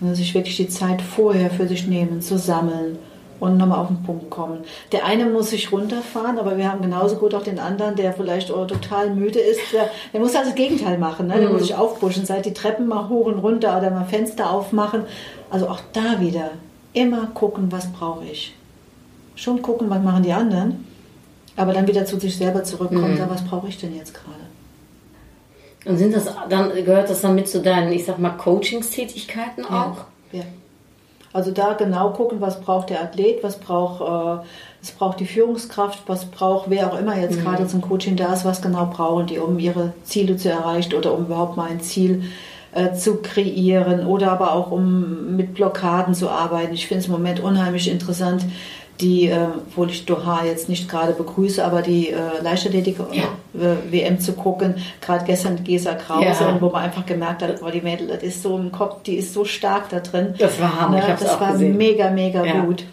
[0.00, 2.96] Und dass sich wirklich die Zeit vorher für sich nehmen, zu sammeln
[3.42, 4.60] und nochmal auf den Punkt kommen.
[4.92, 8.52] Der eine muss sich runterfahren, aber wir haben genauso gut auch den anderen, der vielleicht
[8.52, 9.58] auch total müde ist.
[9.72, 11.26] Der, der muss also das Gegenteil machen.
[11.26, 11.40] Ne?
[11.40, 15.06] Der muss sich aufpushen, seit die Treppen mal hoch und runter oder mal Fenster aufmachen.
[15.50, 16.52] Also auch da wieder
[16.92, 18.54] immer gucken, was brauche ich.
[19.34, 20.86] Schon gucken, was machen die anderen,
[21.56, 24.38] aber dann wieder zu sich selber zurückkommen, sagen, was brauche ich denn jetzt gerade?
[25.84, 30.04] Und sind das dann, gehört das dann mit zu deinen, ich sag mal, Coachingstätigkeiten auch?
[30.30, 30.44] Ja.
[31.32, 34.44] Also da genau gucken, was braucht der Athlet, was braucht, äh,
[34.80, 38.44] was braucht die Führungskraft, was braucht wer auch immer jetzt gerade zum Coaching da ist,
[38.44, 42.24] was genau brauchen die, um ihre Ziele zu erreichen oder um überhaupt mal ein Ziel
[42.72, 46.74] äh, zu kreieren oder aber auch um mit Blockaden zu arbeiten.
[46.74, 48.44] Ich finde es im Moment unheimlich interessant,
[49.00, 53.22] die, äh, obwohl ich Doha jetzt nicht gerade begrüße, aber die äh, Leichtathletik Ja.
[53.60, 56.56] äh, WM zu gucken, gerade gestern Gesa Krause, Ja.
[56.60, 59.32] wo man einfach gemerkt hat, boah, die Mädel, das ist so im Kopf, die ist
[59.34, 60.34] so stark da drin.
[60.38, 61.76] Das war Hammer, ich Ne, hab's das auch war gesehen.
[61.76, 62.60] mega, mega Ja.
[62.64, 62.84] gut.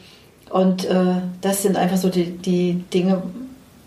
[0.50, 0.96] Und äh,
[1.42, 3.22] das sind einfach so die, die Dinge,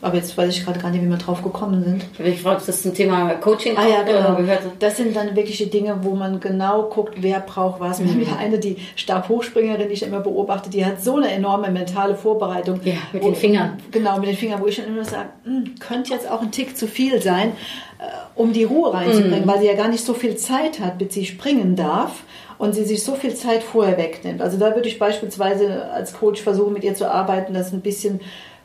[0.03, 2.05] aber jetzt weiß ich gerade gar nicht, wie wir drauf gekommen sind.
[2.13, 4.35] Ich habe mich gefragt, ob das zum Thema Coaching Ah ja, genau.
[4.37, 4.61] gehört.
[4.81, 8.01] Das sind dann wirklich die Dinge, wo man genau guckt, wer braucht was.
[8.01, 8.21] Wir haben Mhm.
[8.21, 12.81] wieder eine, die Stabhochspringerin, die ich immer beobachte, die hat so eine enorme mentale Vorbereitung.
[12.85, 13.79] Ja, mit Wo- den Fingern.
[13.91, 16.77] Genau, mit den Fingern, wo ich dann immer sage, hm, könnte jetzt auch ein Tick
[16.77, 17.53] zu viel sein,
[17.99, 18.03] äh,
[18.35, 18.97] um die Ruhe Mhm.
[18.97, 22.25] reinzubringen, weil sie ja gar nicht so viel Zeit hat, bis sie springen darf
[22.63, 24.41] und sie sich so viel Zeit vorher wegnimmt.
[24.41, 28.21] Also da würde ich beispielsweise als Coach versuchen, mit ihr zu arbeiten, dass ein bisschen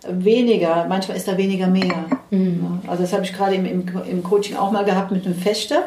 [0.08, 2.06] weniger, manchmal ist da weniger mehr.
[2.30, 5.34] Ja, Also das habe ich gerade im, im, im Coaching auch mal gehabt mit einem
[5.34, 5.82] Fechter.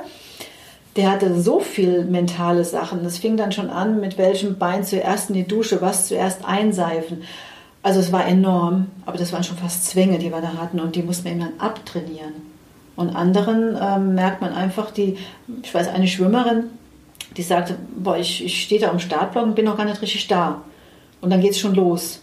[0.97, 3.05] Der hatte so viel mentale Sachen.
[3.05, 7.23] Das fing dann schon an, mit welchem Bein zuerst in die Dusche, was zuerst einseifen.
[7.85, 10.97] Also es war enorm, aber das waren schon fast Zwänge, die wir da hatten und
[10.97, 12.35] die mussten wir ihm dann abtrainieren.
[12.97, 15.17] Und anderen ähm, merkt man einfach, die,
[15.63, 16.65] ich weiß, eine Schwimmerin,
[17.37, 20.27] die sagte, boah, ich, ich stehe da am Startblock und bin noch gar nicht richtig
[20.29, 20.63] da.
[21.21, 22.21] Und dann geht es schon los.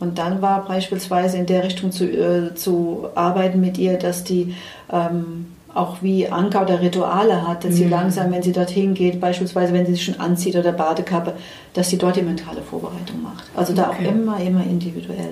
[0.00, 4.54] Und dann war beispielsweise in der Richtung zu, äh, zu arbeiten mit ihr, dass die
[4.92, 9.72] ähm, auch wie Anker oder Rituale hat, dass sie langsam, wenn sie dorthin geht, beispielsweise
[9.72, 11.34] wenn sie sich schon anzieht oder Badekappe,
[11.72, 13.44] dass sie dort die mentale Vorbereitung macht.
[13.56, 14.06] Also da Okay.
[14.06, 15.30] auch immer, immer individuell.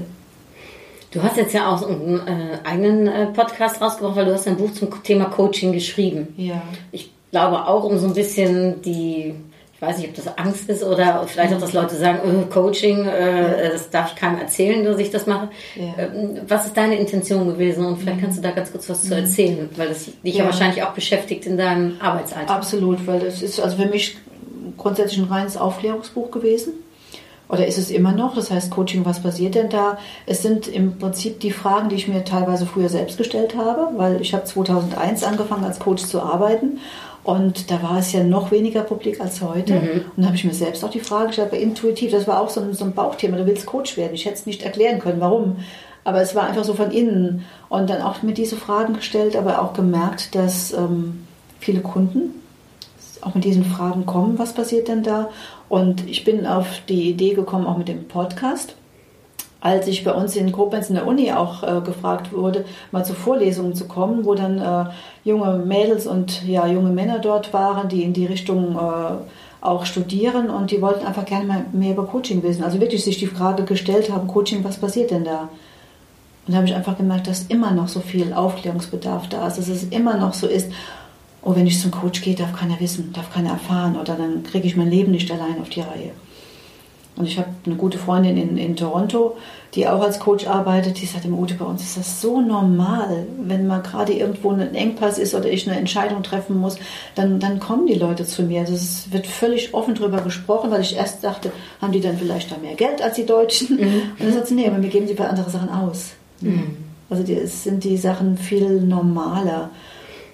[1.13, 4.57] Du hast jetzt ja auch einen äh, eigenen äh, Podcast rausgebracht, weil du hast ein
[4.57, 6.29] Buch zum Thema Coaching geschrieben.
[6.37, 6.63] Ja.
[6.91, 9.35] Ich glaube auch, um so ein bisschen die,
[9.75, 13.07] ich weiß nicht, ob das Angst ist oder vielleicht auch, dass Leute sagen, äh, Coaching,
[13.07, 15.49] äh, das darf ich keinem erzählen, dass ich das mache.
[15.75, 16.05] Ja.
[16.05, 17.85] Ähm, was ist deine Intention gewesen?
[17.85, 20.41] Und vielleicht kannst du da ganz kurz was zu erzählen, weil das dich ja.
[20.41, 20.45] Ja.
[20.45, 22.55] wahrscheinlich auch beschäftigt in deinem Arbeitsalltag.
[22.55, 24.19] Absolut, weil das ist also für mich
[24.77, 26.75] grundsätzlich ein reines Aufklärungsbuch gewesen.
[27.49, 28.35] Oder ist es immer noch?
[28.35, 29.99] Das heißt, Coaching, was passiert denn da?
[30.25, 34.23] Es sind im Prinzip die Fragen, die ich mir teilweise früher selbst gestellt habe, weil
[34.23, 36.79] ich habe 2001 angefangen als Coach zu arbeiten
[37.25, 39.75] und da war es ja noch weniger publik als heute.
[40.17, 42.51] Und da habe ich mir selbst auch die Frage gestellt, aber intuitiv, das war auch
[42.51, 44.15] so ein, so ein Bauchthema, du willst Coach werden.
[44.15, 45.59] Ich hätte es nicht erklären können, warum.
[46.05, 47.45] Aber es war einfach so von innen.
[47.69, 51.25] Und dann auch mir diese Fragen gestellt, aber auch gemerkt, dass ähm,
[51.61, 52.43] viele Kunden
[53.21, 55.31] auch mit diesen Fragen kommen, was passiert denn da?
[55.69, 58.75] Und ich bin auf die Idee gekommen, auch mit dem Podcast.
[59.63, 63.15] Als ich bei uns in Koblenz in der Uni auch äh, gefragt wurde, mal zu
[63.15, 64.91] Vorlesungen zu kommen, wo dann äh,
[65.23, 70.51] junge Mädels und ja, junge Männer dort waren, die in die Richtung äh, auch studieren
[70.51, 72.65] und die wollten einfach gerne mal mehr über Coaching wissen.
[72.65, 75.49] Also wirklich sich die Frage gestellt haben, Coaching, was passiert denn da?
[76.47, 79.69] Und da habe ich einfach gemerkt, dass immer noch so viel Aufklärungsbedarf da ist, dass
[79.69, 80.73] es immer noch so ist,
[81.43, 84.67] oh, wenn ich zum Coach gehe, darf keiner wissen, darf keiner erfahren oder dann kriege
[84.67, 86.11] ich mein Leben nicht allein auf die Reihe.
[87.17, 89.37] Und ich habe eine gute Freundin in, in Toronto,
[89.75, 93.27] die auch als Coach arbeitet, die sagt, im Ute, bei uns ist das so normal,
[93.43, 96.77] wenn mal gerade irgendwo ein Engpass ist oder ich eine Entscheidung treffen muss,
[97.15, 98.61] dann, dann kommen die Leute zu mir.
[98.61, 102.51] Also es wird völlig offen darüber gesprochen, weil ich erst dachte, haben die dann vielleicht
[102.51, 103.79] da mehr Geld als die Deutschen?
[103.79, 106.13] Und dann sagt sie, nee, aber mir geben sie bei andere Sachen aus.
[107.11, 109.71] Also die, es sind die Sachen viel normaler.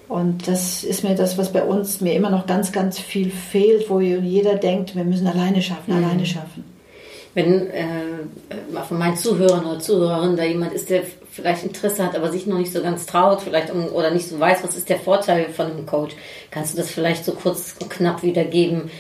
[0.08, 3.90] Und das ist mir das, was bei uns mir immer noch ganz, ganz viel fehlt,
[3.90, 6.64] wo jeder denkt, wir müssen alleine schaffen, alleine schaffen.
[7.38, 7.84] Wenn äh,
[8.88, 12.58] von meinen Zuhörern oder Zuhörerinnen da jemand ist, der vielleicht Interesse hat, aber sich noch
[12.58, 15.66] nicht so ganz traut, vielleicht um, oder nicht so weiß, was ist der Vorteil von
[15.66, 16.16] einem Coach,
[16.50, 18.90] kannst du das vielleicht so kurz und knapp wiedergeben,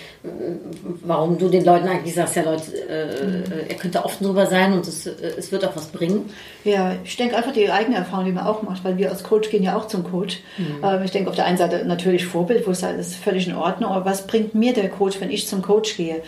[1.02, 4.86] warum du den Leuten eigentlich sagst, ja Leute, äh, er könnte offen drüber sein und
[4.86, 6.30] es, äh, es wird auch was bringen.
[6.62, 9.50] Ja, ich denke einfach die eigene Erfahrung, die man auch macht, weil wir als Coach
[9.50, 10.38] gehen ja auch zum Coach.
[10.84, 13.56] Ähm, ich denke auf der einen Seite natürlich Vorbild, wo es halt ist völlig in
[13.56, 16.22] Ordnung, aber was bringt mir der Coach, wenn ich zum Coach gehe?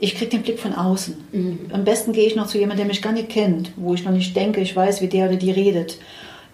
[0.00, 1.16] Ich kriege den Blick von außen.
[1.72, 4.12] Am besten gehe ich noch zu jemandem, der mich gar nicht kennt, wo ich noch
[4.12, 5.98] nicht denke, ich weiß, wie der oder die redet.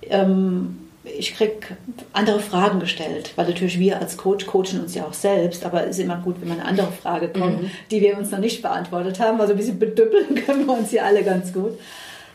[0.08, 1.76] Ähm, ich kriege
[2.12, 5.98] andere Fragen gestellt, weil natürlich wir als Coach coachen uns ja auch selbst, aber es
[5.98, 9.20] ist immer gut, wenn mal eine andere Frage kommt, die wir uns noch nicht beantwortet
[9.20, 9.40] haben.
[9.40, 11.78] Also ein bisschen bedüppeln können wir uns hier alle ganz gut.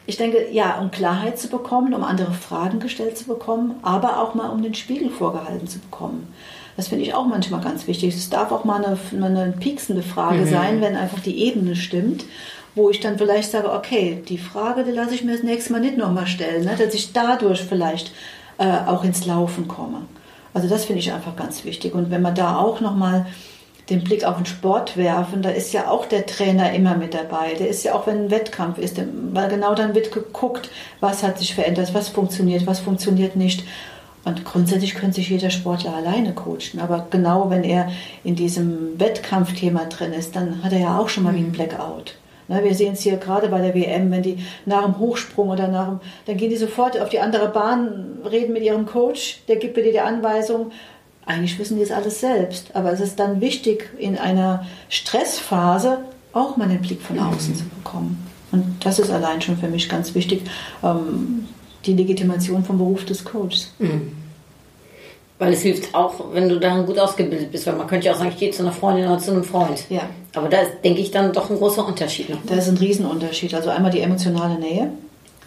[0.06, 4.34] Ich denke, ja, um Klarheit zu bekommen, um andere Fragen gestellt zu bekommen, aber auch
[4.34, 6.34] mal um den Spiegel vorgehalten zu bekommen.
[6.80, 8.16] Das finde ich auch manchmal ganz wichtig.
[8.16, 12.24] Es darf auch mal eine, eine pieksende Frage sein, wenn einfach die Ebene stimmt,
[12.74, 15.82] wo ich dann vielleicht sage, okay, die Frage, die lasse ich mir das nächste Mal
[15.82, 18.14] nicht nochmal stellen, ne, dass ich dadurch vielleicht
[18.60, 20.04] äh, auch ins Laufen komme.
[20.54, 21.94] Also das finde ich einfach ganz wichtig.
[21.94, 23.26] Und wenn man da auch nochmal
[23.90, 27.56] den Blick auf den Sport werfen, da ist ja auch der Trainer immer mit dabei.
[27.60, 29.02] Der ist ja auch, wenn ein Wettkampf ist,
[29.34, 30.70] weil genau dann wird geguckt,
[31.02, 33.66] was hat sich verändert, was funktioniert, was funktioniert nicht.
[34.26, 36.80] Und grundsätzlich könnte sich jeder Sportler alleine coachen.
[36.80, 37.90] Aber genau wenn er
[38.24, 42.16] in diesem Wettkampfthema drin ist, dann hat er ja auch schon mal wie ein Blackout.
[42.50, 45.68] Ne, wir sehen es hier gerade bei der WM, wenn die nach dem Hochsprung oder
[45.68, 49.58] nach dem, dann gehen die sofort auf die andere Bahn, reden mit ihrem Coach, der
[49.58, 50.72] gibt dir die Anweisung.
[51.28, 56.00] Eigentlich wissen die es alles selbst, aber es ist dann wichtig, in einer Stressphase
[56.34, 58.28] auch mal den Blick von außen zu bekommen.
[58.52, 60.42] Und das ist allein schon für mich ganz wichtig,
[60.84, 61.48] ähm,
[61.86, 63.74] die Legitimation vom Beruf des Coaches.
[65.40, 68.18] Weil es hilft auch, wenn du darin gut ausgebildet bist, weil man könnte ja auch
[68.18, 69.86] sagen, ich gehe zu einer Freundin oder zu einem Freund.
[69.90, 70.02] Ja.
[70.36, 72.40] Aber da ist, denke ich, dann doch ein großer Unterschied noch.
[72.46, 73.54] Da ist ein Riesenunterschied.
[73.54, 74.92] Also einmal die emotionale Nähe.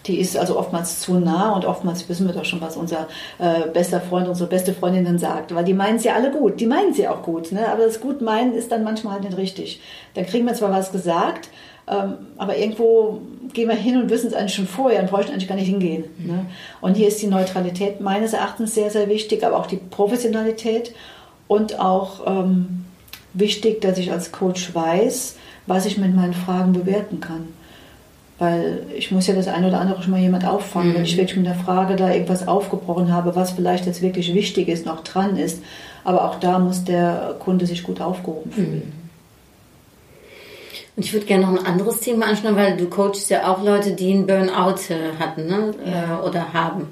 [0.07, 3.07] Die ist also oftmals zu nah und oftmals wissen wir doch schon, was unser
[3.38, 5.55] äh, bester Freund, unsere beste Freundin dann sagt.
[5.55, 6.59] Weil die meinen es ja alle gut.
[6.59, 7.53] Die meinen sie auch gut.
[7.53, 7.68] Ne?
[7.68, 9.81] Aber das gut meinen ist dann manchmal halt nicht richtig.
[10.14, 11.51] Dann kriegen wir zwar was gesagt,
[11.87, 13.21] aber irgendwo
[13.53, 16.05] gehen wir hin und wissen es eigentlich schon vorher und bräuchten eigentlich gar nicht hingehen.
[16.18, 16.47] Ne?
[16.81, 20.95] Und hier ist die Neutralität meines Erachtens sehr, sehr wichtig, aber auch die Professionalität
[21.49, 22.85] und auch ähm,
[23.35, 27.49] wichtig, dass ich als Coach weiß, was ich mit meinen Fragen bewerten kann.
[28.38, 31.37] Weil ich muss ja das eine oder andere schon mal jemand auffangen, wenn ich wirklich
[31.37, 35.37] mit der Frage da irgendwas aufgebrochen habe, was vielleicht jetzt wirklich wichtig ist, noch dran
[35.37, 35.62] ist.
[36.03, 39.02] Aber auch da muss der Kunde sich gut aufgehoben fühlen.
[40.95, 43.93] Und ich würde gerne noch ein anderes Thema anschauen, weil du coachst ja auch Leute,
[43.93, 45.75] die einen Burnout äh, hatten ne?
[45.87, 46.89] äh, oder haben.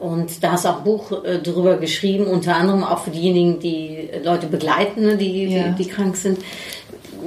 [0.00, 3.60] Und da hast du auch ein Buch äh, drüber geschrieben, unter anderem auch für diejenigen,
[3.60, 5.68] die Leute begleiten, ne, die, Ja.
[5.68, 6.38] die, die krank sind.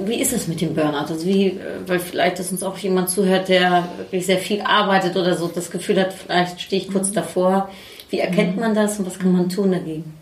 [0.04, 1.06] Wie ist es mit dem Burnout?
[1.08, 5.36] Also wie, weil vielleicht, dass uns auch jemand zuhört, der wirklich sehr viel arbeitet oder
[5.36, 7.70] so das Gefühl hat, vielleicht stehe ich kurz davor.
[8.14, 10.14] Wie erkennt man das und was kann man tun dagegen?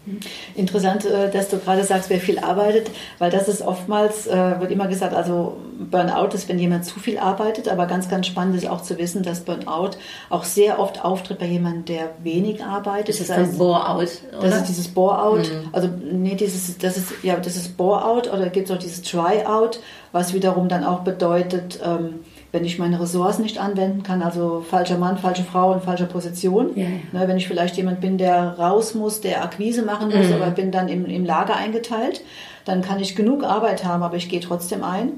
[0.55, 4.71] Interessant, äh, dass du gerade sagst, wer viel arbeitet, weil das ist oftmals, äh, wird
[4.71, 5.59] immer gesagt, also
[5.91, 9.23] Burnout ist, wenn jemand zu viel arbeitet, aber ganz, ganz spannend ist auch zu wissen,
[9.23, 9.91] dass Burnout
[10.31, 13.11] auch sehr oft auftritt bei jemandem, der wenig arbeitet.
[13.11, 14.09] Ist das dann heißt, Bore-out?
[14.41, 15.51] Das ist dieses Bore-out.
[15.73, 19.81] Also, nee, dieses, das ist, ja, das ist Bore-out oder gibt es auch dieses Try-out,
[20.13, 22.21] was wiederum dann auch bedeutet, ähm,
[22.53, 26.71] wenn ich meine Ressourcen nicht anwenden kann, also falscher Mann, falsche Frau in falscher Position.
[26.77, 27.21] Ja, ja.
[27.21, 30.71] Ne, wenn ich vielleicht jemand bin, der raus muss, der Akquise machen muss, aber bin
[30.71, 32.21] dann im, im Lager eingeteilt,
[32.67, 35.13] dann kann ich genug Arbeit haben, aber ich gehe trotzdem ein.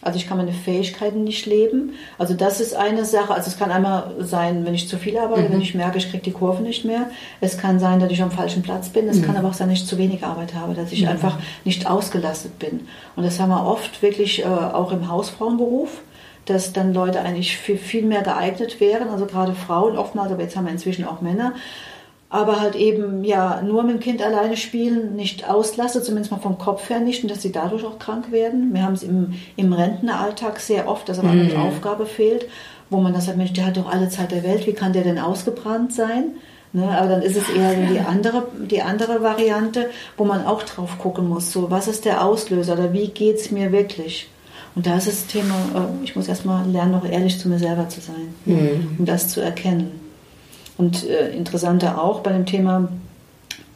[0.00, 1.94] Also ich kann meine Fähigkeiten nicht leben.
[2.18, 3.34] Also das ist eine Sache.
[3.34, 6.22] Also es kann einmal sein, wenn ich zu viel arbeite, wenn ich merke, ich kriege
[6.22, 7.10] die Kurve nicht mehr.
[7.40, 9.08] Es kann sein, dass ich am falschen Platz bin.
[9.08, 11.90] Es kann aber auch sein, dass ich zu wenig Arbeit habe, dass ich einfach nicht
[11.90, 12.86] ausgelastet bin.
[13.16, 16.00] Und das haben wir oft wirklich äh, auch im Hausfrauenberuf
[16.48, 20.56] dass dann Leute eigentlich für viel mehr geeignet wären, also gerade Frauen oftmals, aber jetzt
[20.56, 21.54] haben wir inzwischen auch Männer,
[22.30, 26.58] aber halt eben ja nur mit dem Kind alleine spielen, nicht auslasse, zumindest mal vom
[26.58, 28.74] Kopf her nicht und dass sie dadurch auch krank werden.
[28.74, 32.46] Wir haben es im, im Rentneralltag sehr oft, dass aber eine Aufgabe fehlt,
[32.90, 35.04] wo man das sagt, Mensch, der hat doch alle Zeit der Welt, wie kann der
[35.04, 36.32] denn ausgebrannt sein?
[36.74, 40.62] Ne, aber dann ist es eher so die andere, die andere Variante, wo man auch
[40.64, 44.28] drauf gucken muss, so was ist der Auslöser oder wie geht es mir wirklich?
[44.78, 47.88] Und da ist das Thema, äh, ich muss erstmal lernen, noch ehrlich zu mir selber
[47.88, 48.94] zu sein, Mhm.
[49.00, 49.90] um das zu erkennen.
[50.76, 52.88] Und äh, interessanter auch bei dem Thema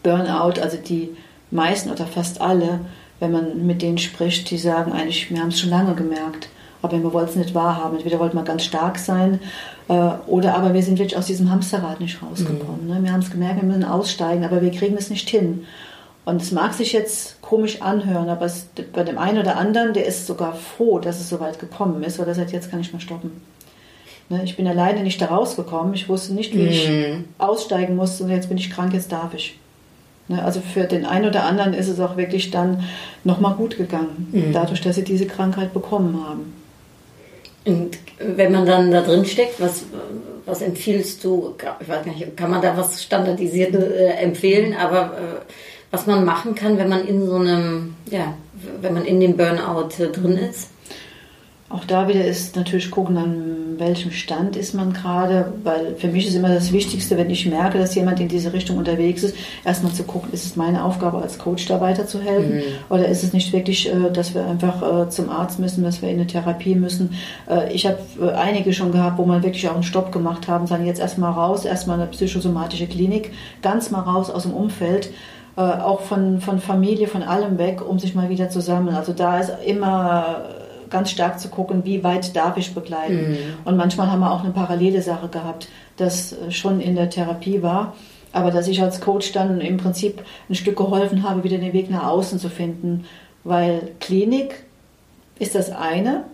[0.04, 1.08] Burnout, also die
[1.50, 2.78] meisten oder fast alle,
[3.18, 6.48] wenn man mit denen spricht, die sagen eigentlich, wir haben es schon lange gemerkt,
[6.82, 7.96] aber wir wollten es nicht wahrhaben.
[7.96, 9.40] Entweder wollten wir ganz stark sein
[9.88, 12.86] äh, oder aber wir sind wirklich aus diesem Hamsterrad nicht rausgekommen.
[12.86, 13.00] Ne?
[13.02, 15.64] Wir haben es gemerkt, wir müssen aussteigen, aber wir kriegen es nicht hin.
[16.24, 20.06] Und es mag sich jetzt komisch anhören, aber es, bei dem einen oder anderen, der
[20.06, 22.92] ist sogar froh, dass es so weit gekommen ist, weil er sagt, jetzt kann ich
[22.92, 23.42] mal stoppen.
[24.28, 24.42] Ne?
[24.44, 25.94] Ich bin alleine nicht da rausgekommen.
[25.94, 26.90] Ich wusste nicht, wie ich
[27.38, 29.58] aussteigen musste und jetzt bin ich krank, jetzt darf ich.
[30.28, 30.42] Ne?
[30.44, 32.84] Also für den einen oder anderen ist es auch wirklich dann
[33.24, 36.52] nochmal gut gegangen, dadurch, dass sie diese Krankheit bekommen haben.
[37.64, 39.84] Und wenn man dann da drin steckt, was,
[40.46, 41.54] was empfiehlst du?
[41.80, 45.52] Ich weiß nicht, kann man da was standardisiert äh, empfehlen, aber äh,
[45.92, 48.34] was man machen kann, wenn man in so einem, ja,
[48.80, 50.70] wenn man in dem Burnout äh, drin ist?
[51.68, 56.26] Auch da wieder ist natürlich gucken, an welchem Stand ist man gerade, weil für mich
[56.26, 59.92] ist immer das Wichtigste, wenn ich merke, dass jemand in diese Richtung unterwegs ist, erstmal
[59.92, 63.88] zu gucken, ist es meine Aufgabe als Coach da weiterzuhelfen oder ist es nicht wirklich,
[63.88, 67.14] äh, dass wir einfach äh, zum Arzt müssen, dass wir in eine Therapie müssen.
[67.72, 67.98] Ich habe
[68.36, 71.64] einige schon gehabt, wo man wirklich auch einen Stopp gemacht haben, sagen jetzt erstmal raus,
[71.64, 75.10] erstmal eine psychosomatische Klinik, ganz mal raus aus dem Umfeld
[75.56, 78.96] äh, auch von, von Familie, von allem weg, um sich mal wieder zu sammeln.
[78.96, 80.44] Also da ist immer
[80.92, 83.36] ganz stark zu gucken, wie weit darf ich begleiten.
[83.64, 87.62] Und manchmal haben wir auch eine parallele Sache gehabt, das äh, schon in der Therapie
[87.62, 87.94] war,
[88.32, 91.90] aber dass ich als Coach dann im Prinzip ein Stück geholfen habe, wieder den Weg
[91.90, 93.04] nach außen zu finden,
[93.44, 94.64] weil Klinik
[95.38, 96.24] ist das eine,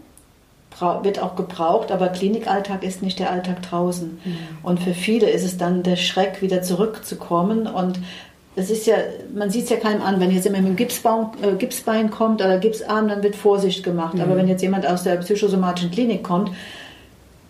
[1.02, 4.20] wird auch gebraucht, aber Klinikalltag ist nicht der Alltag draußen.
[4.62, 7.98] Und für viele ist es dann der Schreck, wieder zurückzukommen und
[8.59, 8.97] es ist ja,
[9.33, 12.42] man sieht es ja keinem an, wenn jetzt jemand mit dem Gipsbaum, äh, Gipsbein kommt
[12.42, 14.18] oder Gipsarm, dann wird Vorsicht gemacht.
[14.21, 16.51] Aber wenn jetzt jemand aus der psychosomatischen Klinik kommt,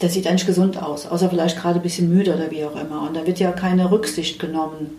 [0.03, 3.03] der sieht eigentlich gesund aus, außer vielleicht gerade ein bisschen müde oder wie auch immer.
[3.03, 4.99] Und da wird ja keine Rücksicht genommen.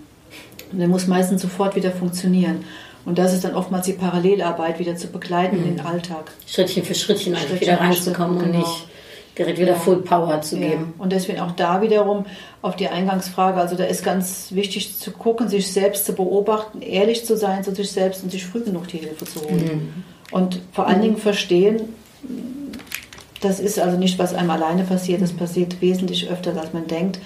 [0.71, 2.65] Und der muss meistens sofort wieder funktionieren.
[3.05, 6.31] Und das ist dann oftmals die Parallelarbeit, wieder zu begleiten in den Alltag.
[6.47, 8.67] Schrittchen für Schrittchen Schrittchen wieder reinzukommen Schritt, und genau.
[8.67, 8.88] nicht
[9.39, 9.79] direkt wieder Ja.
[9.79, 10.67] Full Power zu Ja.
[10.69, 10.93] geben.
[10.97, 12.25] Und deswegen auch da wiederum
[12.61, 17.25] auf die Eingangsfrage, also da ist ganz wichtig zu gucken, sich selbst zu beobachten, ehrlich
[17.25, 20.03] zu sein zu sich selbst und sich früh genug die Hilfe zu holen.
[20.31, 21.81] Und vor allen Dingen verstehen,
[23.41, 27.19] das ist also nicht, was einem alleine passiert, das passiert wesentlich öfter, als man denkt.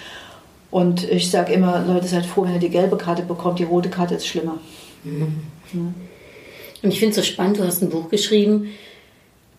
[0.70, 3.90] Und ich sage immer, Leute, seid froh, wenn ihr die gelbe Karte bekommt, die rote
[3.90, 4.60] Karte ist schlimmer.
[5.04, 8.70] Und ich finde es so spannend, du hast ein Buch geschrieben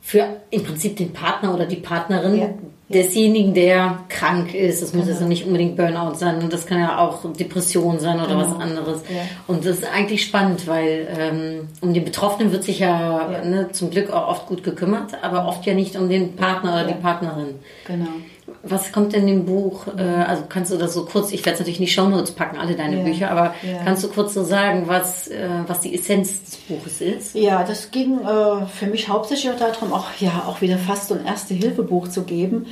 [0.06, 2.48] für im Prinzip den Partner oder die Partnerin Ja.
[2.90, 4.82] desjenigen, der krank ist.
[4.82, 8.36] Das muss also nicht unbedingt Burnout sein und das kann ja auch Depression sein oder
[8.36, 9.00] was anderes.
[9.08, 9.22] Ja.
[9.46, 13.44] Und das ist eigentlich spannend, weil ähm, um den Betroffenen wird sich ja, Ja.
[13.44, 16.84] Ne, zum Glück auch oft gut gekümmert, aber oft ja nicht um den Partner oder
[16.84, 17.54] die Partnerin.
[17.86, 18.06] Genau.
[18.66, 19.86] Was kommt denn im Buch?
[19.96, 22.56] Äh, also kannst du das so kurz, ich werde es natürlich in die Shownotes packen,
[22.58, 23.04] alle deine Ja.
[23.04, 23.78] Bücher, aber Ja.
[23.84, 27.34] kannst du kurz so sagen, was, äh, was die Essenz des Buches ist?
[27.34, 31.14] Ja, das ging äh, für mich hauptsächlich auch darum, auch, ja, auch wieder fast so
[31.14, 32.66] ein Erste-Hilfe-Buch zu geben.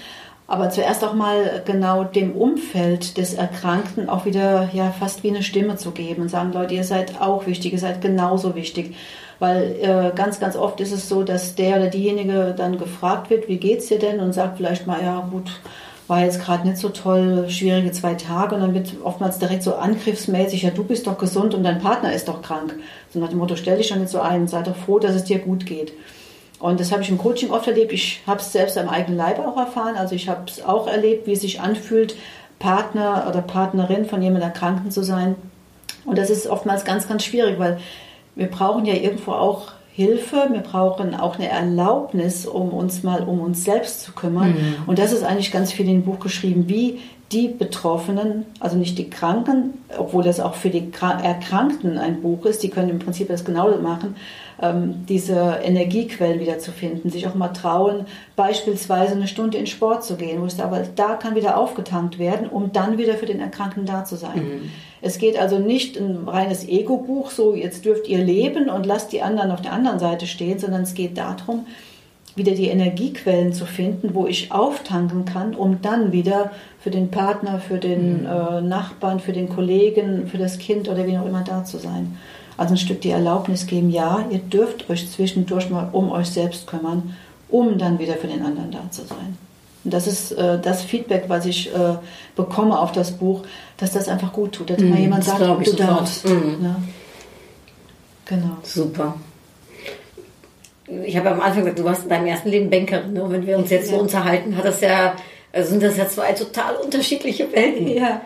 [0.49, 5.43] Aber zuerst auch mal genau dem Umfeld des Erkrankten auch wieder ja, fast wie eine
[5.43, 8.95] Stimme zu geben und sagen, Leute, ihr seid auch wichtig, ihr seid genauso wichtig.
[9.39, 13.49] Weil äh, ganz, ganz oft ist es so, dass der oder diejenige dann gefragt wird,
[13.49, 14.21] wie geht's dir denn?
[14.21, 15.51] Und sagt vielleicht mal, ja gut,
[16.13, 18.55] war jetzt gerade nicht so toll, schwierige zwei Tage.
[18.55, 22.13] Und dann wird oftmals direkt so angriffsmäßig, ja du bist doch gesund und dein Partner
[22.13, 22.79] ist doch krank.
[23.09, 25.25] So nach dem Motto, stell dich doch nicht so ein, sei doch froh, dass es
[25.25, 25.95] dir gut geht.
[26.59, 27.95] Und das habe ich im Coaching oft erlebt.
[27.95, 29.97] Ich habe es selbst am eigenen Leib auch erfahren.
[29.97, 32.15] Also ich habe es auch erlebt, wie es sich anfühlt,
[32.59, 35.35] Partner oder Partnerin von jemandem Erkrankten zu sein.
[36.05, 37.79] Und das ist oftmals ganz, ganz schwierig, weil
[38.35, 43.41] wir brauchen ja irgendwo auch Hilfe, wir brauchen auch eine Erlaubnis, um uns mal um
[43.41, 44.55] uns selbst zu kümmern.
[44.87, 47.01] Und das ist eigentlich ganz viel in dem Buch geschrieben, wie
[47.31, 52.45] die Betroffenen, also nicht die Kranken, obwohl das auch für die Kra- Erkrankten ein Buch
[52.47, 54.17] ist, die können im Prinzip das genau machen,
[55.09, 60.17] diese Energiequellen wieder zu finden, sich auch mal trauen, beispielsweise eine Stunde in Sport zu
[60.17, 63.41] gehen, wo ich sage, aber da kann wieder aufgetankt werden, um dann wieder für den
[63.41, 64.71] Erkrankten da zu sein.
[65.01, 69.23] Es geht also nicht ein reines Ego-Buch, so jetzt dürft ihr leben und lasst die
[69.23, 71.67] anderen auf der anderen Seite stehen, sondern es geht darum,
[72.35, 77.59] wieder die Energiequellen zu finden, wo ich auftanken kann, um dann wieder für den Partner,
[77.59, 81.65] für den äh, Nachbarn, für den Kollegen, für das Kind oder wie auch immer da
[81.65, 82.17] zu sein.
[82.57, 86.67] Also ein Stück die Erlaubnis geben, ja, ihr dürft euch zwischendurch mal um euch selbst
[86.67, 87.17] kümmern,
[87.49, 89.37] um dann wieder für den anderen da zu sein.
[89.85, 91.97] Und das ist äh, das Feedback, was ich äh,
[92.37, 93.43] bekomme auf das Buch,
[93.79, 94.71] dass das einfach gut tut.
[94.71, 95.81] Dass mal jemand das sagt, du sofort.
[95.81, 96.29] darfst.
[96.29, 96.59] Mhm.
[96.61, 96.77] Ne?
[98.27, 98.57] Genau.
[98.63, 99.15] Super.
[101.05, 103.15] Ich habe am Anfang gesagt, du warst in deinem ersten Leben Bankerin.
[103.15, 103.23] Ne?
[103.25, 104.01] Und wenn wir uns jetzt so Ja.
[104.03, 105.15] unterhalten, hat das ja,
[105.53, 107.89] also sind das ja zwei total unterschiedliche Welten.
[107.89, 108.21] Ja.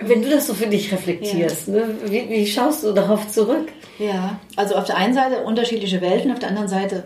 [0.00, 1.96] Wenn du das so für dich reflektierst, ne?
[2.04, 3.72] wie, wie schaust du darauf zurück?
[3.98, 7.04] Ja, also auf der einen Seite unterschiedliche Welten, auf der anderen Seite,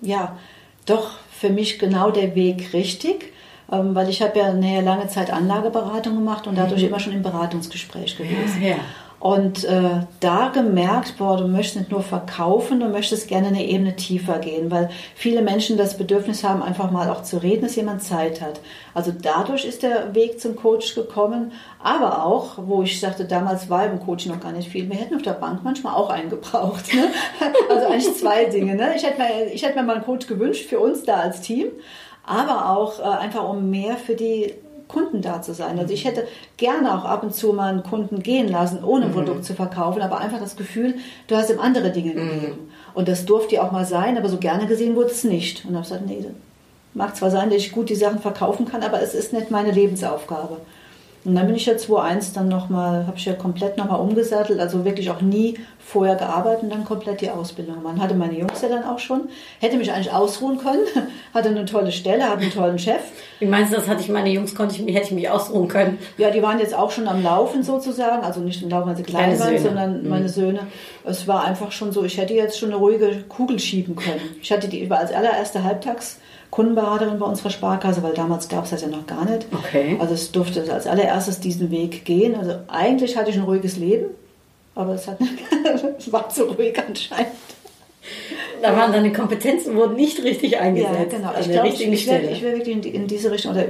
[0.00, 0.38] ja,
[0.86, 3.32] doch für mich genau der Weg richtig,
[3.70, 7.22] ähm, weil ich habe ja eine lange Zeit Anlageberatung gemacht und dadurch immer schon im
[7.22, 8.62] Beratungsgespräch gewesen.
[8.62, 8.76] Ja.
[9.20, 13.94] Und äh, da gemerkt, boah, du möchtest nicht nur verkaufen, du möchtest gerne eine Ebene
[13.94, 18.02] tiefer gehen, weil viele Menschen das Bedürfnis haben, einfach mal auch zu reden, dass jemand
[18.02, 18.60] Zeit hat.
[18.94, 21.52] Also dadurch ist der Weg zum Coach gekommen,
[21.84, 25.16] aber auch, wo ich sagte, damals war im Coaching noch gar nicht viel, wir hätten
[25.16, 26.94] auf der Bank manchmal auch einen gebraucht.
[26.94, 27.04] Ne?
[27.68, 28.74] Also eigentlich zwei Dinge.
[28.74, 28.94] Ne?
[28.96, 31.68] Ich, hätte mir, ich hätte mir mal einen Coach gewünscht für uns da als Team,
[32.24, 34.54] aber auch äh, einfach um mehr für die
[34.90, 35.78] Kunden da zu sein.
[35.78, 36.26] Also ich hätte
[36.56, 40.02] gerne auch ab und zu mal einen Kunden gehen lassen, ohne ein Produkt zu verkaufen,
[40.02, 40.96] aber einfach das Gefühl,
[41.28, 42.70] du hast ihm andere Dinge gegeben.
[42.94, 45.64] Und das durfte ja auch mal sein, aber so gerne gesehen wurde es nicht.
[45.64, 46.34] Und dann habe ich gesagt, nee,
[46.94, 49.70] mag zwar sein, dass ich gut die Sachen verkaufen kann, aber es ist nicht meine
[49.70, 50.56] Lebensaufgabe.
[51.24, 54.84] Und dann bin ich ja 2001 dann nochmal, habe ich ja komplett nochmal umgesattelt, also
[54.86, 57.98] wirklich auch nie vorher gearbeitet und dann komplett die Ausbildung gemacht.
[57.98, 60.84] Hatte meine Jungs ja dann auch schon, hätte mich eigentlich ausruhen können,
[61.34, 63.02] hatte eine tolle Stelle, hatte einen tollen Chef.
[63.38, 65.98] Wie meinst du, das hatte ich meine Jungs, konnte ich, hätte ich mich ausruhen können?
[66.16, 69.02] Ja, die waren jetzt auch schon am Laufen sozusagen, also nicht am Laufen, weil sie
[69.02, 70.60] klein waren, sondern meine Söhne.
[71.04, 74.20] Es war einfach schon so, ich hätte jetzt schon eine ruhige Kugel schieben können.
[74.40, 76.18] Ich hatte die, war als allererste Halbtags
[76.50, 79.46] Kundenberaterin bei unserer Sparkasse, weil damals gab es das ja noch gar nicht.
[79.52, 79.96] Okay.
[80.00, 82.34] Also es durfte als allererstes diesen Weg gehen.
[82.34, 84.06] Also eigentlich hatte ich ein ruhiges Leben,
[84.74, 85.18] aber es, hat,
[85.98, 87.32] es war zu ruhig anscheinend.
[88.62, 90.92] Da waren deine Kompetenzen wurden nicht richtig eingesetzt.
[91.12, 91.30] Ja, genau.
[91.38, 92.30] Ich der glaube, ich, ich, Stelle.
[92.30, 93.64] ich werde wirklich in, in diese Richtung oder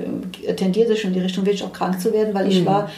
[0.46, 2.50] äh, tendierte schon in die Richtung, wirklich auch krank zu werden, weil Mhm.
[2.50, 2.90] ich war,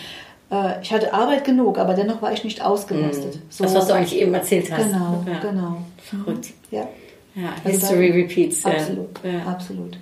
[0.50, 3.38] äh, ich hatte Arbeit genug, aber dennoch war ich nicht ausgelastet.
[3.50, 3.66] So- Mhm.
[3.66, 4.84] das, was du eigentlich eben erzählt hast.
[4.86, 5.38] Genau, ja.
[5.50, 5.76] genau.
[6.02, 6.48] Verrückt.
[6.70, 6.86] Ja,
[7.34, 8.62] Ja, Also History da- repeats.
[8.64, 8.70] Ja.
[8.72, 9.50] absolut, Ja.
[9.50, 9.96] absolut.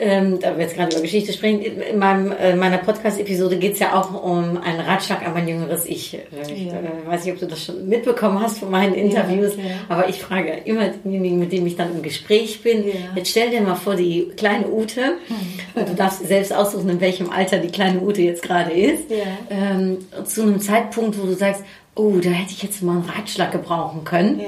[0.00, 3.78] Ähm, da wir jetzt gerade über Geschichte sprechen, in meinem, äh, meiner Podcast-Episode geht es
[3.78, 6.12] ja auch um einen Ratschlag an mein jüngeres Ich.
[6.14, 6.18] Äh,
[6.52, 6.74] Ich Ja.
[6.74, 9.62] äh, weiß nicht, ob du das schon mitbekommen hast von meinen Interviews, ja.
[9.88, 12.92] aber ich frage immer denjenigen, mit dem ich dann im Gespräch bin, Ja.
[13.16, 15.14] jetzt stell dir mal vor, die kleine Ute,
[15.74, 19.16] und du darfst selbst aussuchen, in welchem Alter die kleine Ute jetzt gerade ist, Ja.
[19.50, 21.64] ähm, zu einem Zeitpunkt, wo du sagst,
[21.96, 24.40] oh, da hätte ich jetzt mal einen Ratschlag gebrauchen können.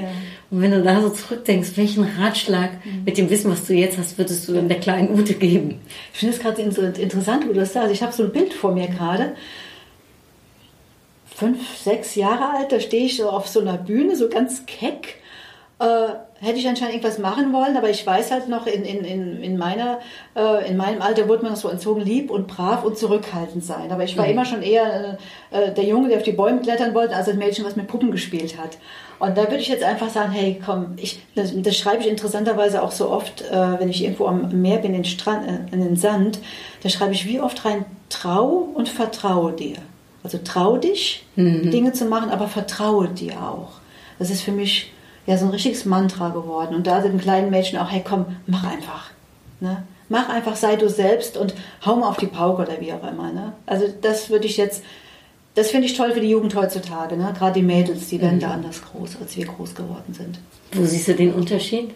[0.50, 2.70] Und wenn du da so zurückdenkst, welchen Ratschlag
[3.04, 5.80] mit dem Wissen, was du jetzt hast, würdest du dann der kleinen Ute geben?
[6.12, 7.92] Ich finde es gerade inter- interessant, wo du das sagst.
[7.92, 9.34] Ich habe so ein Bild vor mir gerade.
[11.32, 15.16] Fünf, sechs Jahre alt, da stehe ich so auf so einer Bühne, so ganz keck.
[15.78, 15.84] Äh,
[16.44, 19.56] hätte ich anscheinend irgendwas machen wollen, aber ich weiß halt noch, in, in, in, in,
[19.56, 20.00] meiner,
[20.36, 23.90] äh, in meinem Alter wurde man noch so entzogen, lieb und brav und zurückhaltend sein.
[23.90, 25.16] Aber ich war immer schon eher
[25.50, 28.10] äh, der Junge, der auf die Bäume klettern wollte, als ein Mädchen, was mit Puppen
[28.10, 28.76] gespielt hat.
[29.20, 32.82] Und da würde ich jetzt einfach sagen, hey, komm, ich, das, das schreibe ich interessanterweise
[32.82, 35.82] auch so oft, äh, wenn ich irgendwo am Meer bin, in den, Strand, äh, in
[35.82, 36.40] den Sand,
[36.82, 39.76] da schreibe ich wie oft rein, trau und vertraue dir.
[40.22, 41.26] Also trau dich,
[41.70, 43.72] Dinge zu machen, aber vertraue dir auch.
[44.18, 44.92] Das ist für mich
[45.26, 46.74] ja so ein richtiges Mantra geworden.
[46.74, 49.10] Und da sind kleinen Mädchen auch, hey komm, mach einfach.
[49.60, 49.82] Ne?
[50.08, 51.54] Mach einfach, sei du selbst und
[51.84, 53.32] hau mal auf die Pauke oder wie auch immer.
[53.32, 53.52] Ne?
[53.66, 54.82] Also das würde ich jetzt,
[55.54, 57.16] das finde ich toll für die Jugend heutzutage.
[57.16, 57.32] Ne?
[57.36, 60.38] Gerade die Mädels, die werden da anders groß, als wir groß geworden sind.
[60.72, 61.90] Wo siehst du den Unterschied?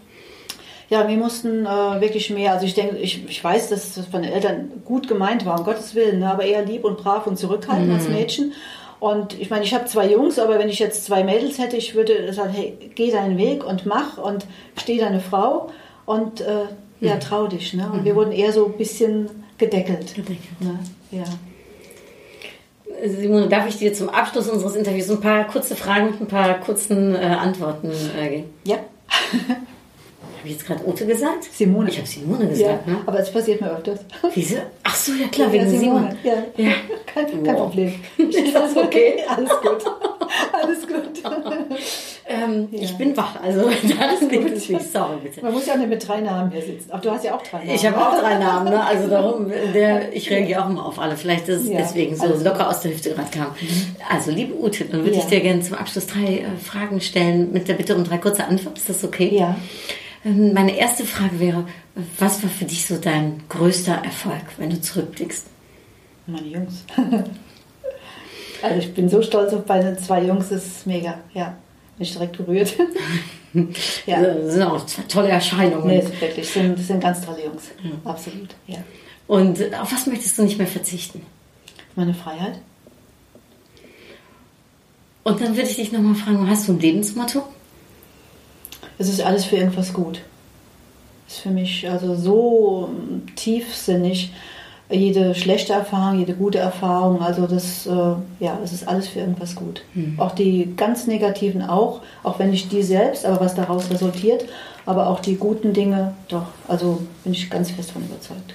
[0.91, 2.53] Ja, wir mussten äh, wirklich mehr.
[2.53, 5.65] Also ich denke, ich, ich weiß, dass das von den Eltern gut gemeint war, um
[5.65, 6.31] Gottes Willen, ne?
[6.31, 8.53] aber eher lieb und brav und zurückhaltend als Mädchen.
[9.01, 11.95] Und ich meine, ich habe zwei Jungs, aber wenn ich jetzt zwei Mädels hätte, ich
[11.95, 14.47] würde sagen, hey, geh deinen Weg und mach und
[14.77, 15.71] steh deine Frau
[16.07, 16.65] und äh,
[17.01, 17.75] ja, trau dich.
[17.75, 17.91] Ne?
[17.93, 19.29] Und wir wurden eher so ein bisschen
[19.59, 20.15] gedeckelt.
[20.15, 20.61] Gedeckelt.
[20.61, 20.79] Ne?
[21.11, 21.25] Ja.
[23.05, 26.61] Simone, darf ich dir zum Abschluss unseres Interviews ein paar kurze Fragen mit ein paar
[26.61, 28.55] kurzen äh, Antworten äh, geben?
[28.65, 28.77] ja,
[30.39, 31.45] Habe ich jetzt gerade Ute gesagt?
[31.55, 31.89] Simone.
[31.89, 32.51] Ich habe Simone ja.
[32.51, 32.99] gesagt, ne?
[33.07, 34.01] aber es passiert mir öfters.
[34.35, 34.57] Wieso?
[34.83, 36.17] Ach so, ja klar, wegen Ja, Simone.
[36.23, 36.73] Ja, Ja.
[37.07, 37.57] Kein, kein Wow.
[37.63, 37.95] Problem.
[38.19, 39.25] Ist das okay?
[39.27, 39.85] Alles gut.
[40.53, 41.23] Alles gut.
[42.27, 42.81] Ähm, Ja.
[42.83, 44.93] Ich bin wach, also das klingt es nicht.
[44.93, 45.43] Sorry, bitte.
[45.43, 46.89] Man muss ja auch nicht mit drei Namen hier sitzen.
[46.91, 47.71] Ach, du hast ja auch drei Namen.
[47.75, 48.83] Ich habe auch drei Namen, ne?
[48.85, 51.17] Also darum, der, ich reagiere auch immer auf alle.
[51.17, 52.43] Vielleicht ist es Ja, deswegen so gut.
[52.45, 53.49] locker aus der Hüfte gerade kam.
[54.11, 55.19] Also, liebe Ute, dann würde Ja.
[55.19, 58.45] ich dir gerne zum Abschluss drei äh, Fragen stellen mit der Bitte um drei kurze
[58.45, 58.77] Antworten.
[58.79, 59.31] Ist das okay?
[59.37, 59.57] Ja.
[60.25, 61.67] Ähm, Meine erste Frage wäre,
[62.19, 65.47] was war für dich so dein größter Erfolg, wenn du zurückblickst?
[66.27, 66.85] Meine Jungs.
[68.63, 71.19] Also ich bin so stolz auf meine zwei Jungs, das ist mega.
[71.35, 71.55] Ja,
[71.97, 72.75] bin ich direkt berührt.
[74.05, 74.21] Ja.
[74.21, 75.87] Das sind auch tolle Erscheinungen.
[75.87, 77.71] Nee, ist wirklich, sind, sind ganz tolle Jungs.
[78.05, 78.79] Absolut, ja.
[79.29, 81.25] Und äh, auf was möchtest du nicht mehr verzichten?
[81.95, 82.59] Meine Freiheit?
[85.23, 87.45] Und dann würde ich dich nochmal fragen, hast du ein Lebensmotto?
[88.99, 90.21] Es ist alles für irgendwas gut.
[91.29, 92.91] Ist für mich also so
[93.37, 94.33] tiefsinnig.
[94.95, 97.91] Jede schlechte Erfahrung, jede gute Erfahrung, also das, äh,
[98.41, 99.83] ja, es ist alles für irgendwas gut.
[100.19, 104.45] Auch die ganz negativen auch, auch wenn nicht die selbst, aber was daraus resultiert,
[104.87, 108.55] aber auch die guten Dinge, doch, also bin ich ganz fest von überzeugt.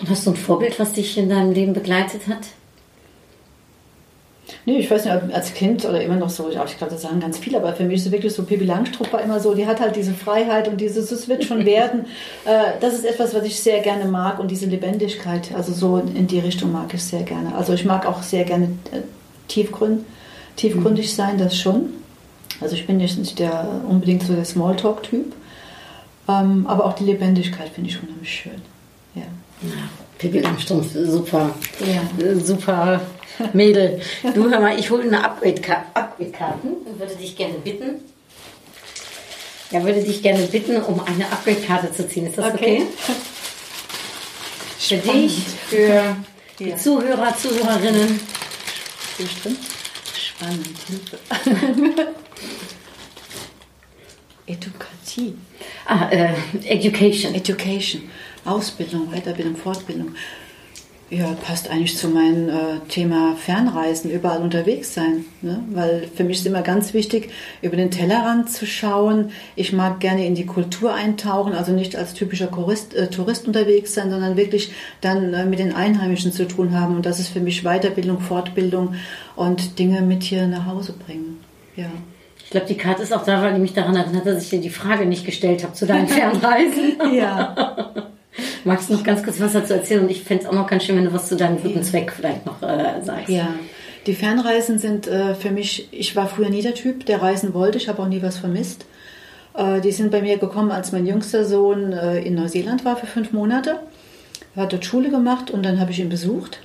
[0.00, 2.48] Und hast du ein Vorbild, was dich in deinem Leben begleitet hat?
[4.66, 7.20] Nee, ich weiß nicht, als Kind oder immer noch so, ja, ich glaube, das sagen
[7.20, 9.66] ganz viele, aber für mich ist es wirklich so, Pippi Langstrumpf war immer so, die
[9.66, 12.06] hat halt diese Freiheit und dieses, es wird schon werden.
[12.44, 16.26] Äh, das ist etwas, was ich sehr gerne mag und diese Lebendigkeit, also so in
[16.26, 17.54] die Richtung mag ich sehr gerne.
[17.54, 19.00] Also ich mag auch sehr gerne äh,
[19.48, 20.04] tiefgrün,
[20.56, 21.90] tiefgründig sein, das schon.
[22.60, 25.32] Also ich bin jetzt nicht der, unbedingt so der Smalltalk-Typ,
[26.28, 28.60] ähm, aber auch die Lebendigkeit finde ich unheimlich schön.
[29.14, 29.22] Ja.
[30.18, 32.40] Pippi Langstrumpf, super, Ja.
[32.42, 33.00] super
[33.52, 34.00] Mädel.
[34.34, 38.00] Du hör mal, ich hole eine Upgrade-Karten Upgrade und würde dich gerne bitten.
[39.70, 42.26] Ja, würde dich gerne bitten, um eine Upgrade-Karte zu ziehen.
[42.26, 42.82] Ist das okay?
[44.78, 45.38] Für dich,
[45.68, 46.16] für
[46.58, 46.76] die Ja.
[46.76, 48.20] Zuhörer, Zuhörerinnen.
[49.42, 49.56] Drin?
[50.14, 50.66] Spannend.
[54.46, 55.34] Edukatie.
[55.86, 56.32] Ah, äh,
[56.64, 57.34] Education.
[57.34, 58.10] Education,
[58.44, 60.14] Ausbildung, Weiterbildung, Fortbildung.
[61.12, 65.24] Ja, passt eigentlich zu meinem äh, Thema Fernreisen, überall unterwegs sein.
[65.42, 65.60] Ne?
[65.70, 67.30] Weil für mich ist immer ganz wichtig,
[67.62, 69.32] über den Tellerrand zu schauen.
[69.56, 73.92] Ich mag gerne in die Kultur eintauchen, also nicht als typischer Tourist, äh, Tourist unterwegs
[73.92, 76.94] sein, sondern wirklich dann äh, mit den Einheimischen zu tun haben.
[76.94, 78.94] Und das ist für mich Weiterbildung, Fortbildung
[79.34, 81.40] und Dinge mit hier nach Hause bringen.
[81.74, 81.90] Ja.
[82.44, 84.60] Ich glaube, die Karte ist auch da, weil die mich daran erinnert, dass ich dir
[84.60, 86.98] die Frage nicht gestellt habe zu deinen Fernreisen.
[87.12, 87.96] Ja.
[88.64, 90.02] Magst du noch ganz kurz was dazu erzählen?
[90.02, 92.12] Und ich fände es auch noch ganz schön, wenn du was zu deinem guten Zweck
[92.12, 93.28] vielleicht noch äh, sagst.
[93.28, 93.48] Ja,
[94.06, 97.78] die Fernreisen sind äh, für mich, ich war früher nie der Typ, der reisen wollte,
[97.78, 98.86] ich habe auch nie was vermisst.
[99.54, 103.06] Äh, die sind bei mir gekommen, als mein jüngster Sohn äh, in Neuseeland war für
[103.06, 103.80] fünf Monate.
[104.56, 106.60] Er hat dort Schule gemacht und dann habe ich ihn besucht.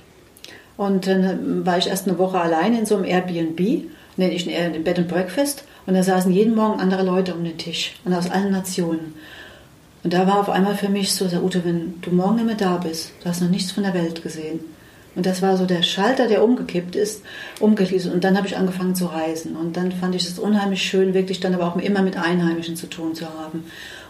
[0.76, 3.84] Und dann äh, war ich erst eine Woche allein in so einem Airbnb,
[4.16, 5.64] nenne ich ein Bed and Breakfast.
[5.86, 9.14] Und da saßen jeden Morgen andere Leute um den Tisch und aus allen Nationen.
[10.06, 13.10] Und da war auf einmal für mich so, Ute, wenn du morgen mehr da bist,
[13.20, 14.60] du hast noch nichts von der Welt gesehen.
[15.16, 17.24] Und das war so der Schalter, der umgekippt ist,
[17.58, 18.12] umgeließen.
[18.12, 19.56] Und dann habe ich angefangen zu reisen.
[19.56, 22.86] Und dann fand ich es unheimlich schön, wirklich dann aber auch immer mit Einheimischen zu
[22.86, 23.64] tun zu haben.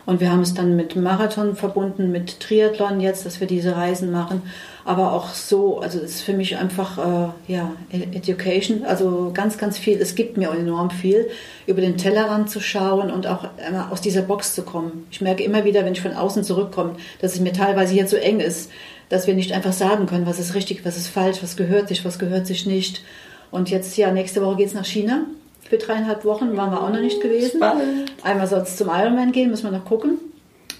[0.04, 4.12] Und wir haben es dann mit Marathon verbunden, mit Triathlon jetzt, dass wir diese Reisen
[4.12, 4.42] machen.
[4.86, 9.78] Aber auch so, also es ist für mich einfach, äh, ja, Education, also ganz, ganz
[9.78, 10.00] viel.
[10.00, 11.28] Es gibt mir enorm viel,
[11.66, 15.04] über den Tellerrand zu schauen und auch immer aus dieser Box zu kommen.
[15.10, 18.22] Ich merke immer wieder, wenn ich von außen zurückkomme, dass es mir teilweise hier zu
[18.22, 18.70] eng ist,
[19.08, 22.04] dass wir nicht einfach sagen können, was ist richtig, was ist falsch, was gehört sich,
[22.04, 23.02] was gehört sich nicht.
[23.50, 25.22] Und jetzt, ja, nächste Woche geht es nach China.
[25.68, 27.56] Für dreieinhalb Wochen waren wir auch noch nicht gewesen.
[27.56, 28.12] Spannend.
[28.22, 30.18] Einmal soll es zum Ironman gehen, müssen wir noch gucken.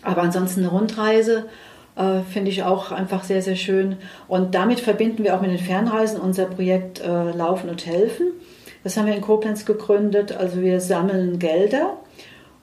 [0.03, 1.47] Aber ansonsten eine Rundreise
[1.97, 3.97] äh, finde ich auch einfach sehr, sehr schön.
[4.29, 8.29] Und damit verbinden wir auch mit den Fernreisen unser Projekt äh, Laufen und Helfen.
[8.85, 10.37] Das haben wir in Koblenz gegründet.
[10.37, 11.97] Also wir sammeln Gelder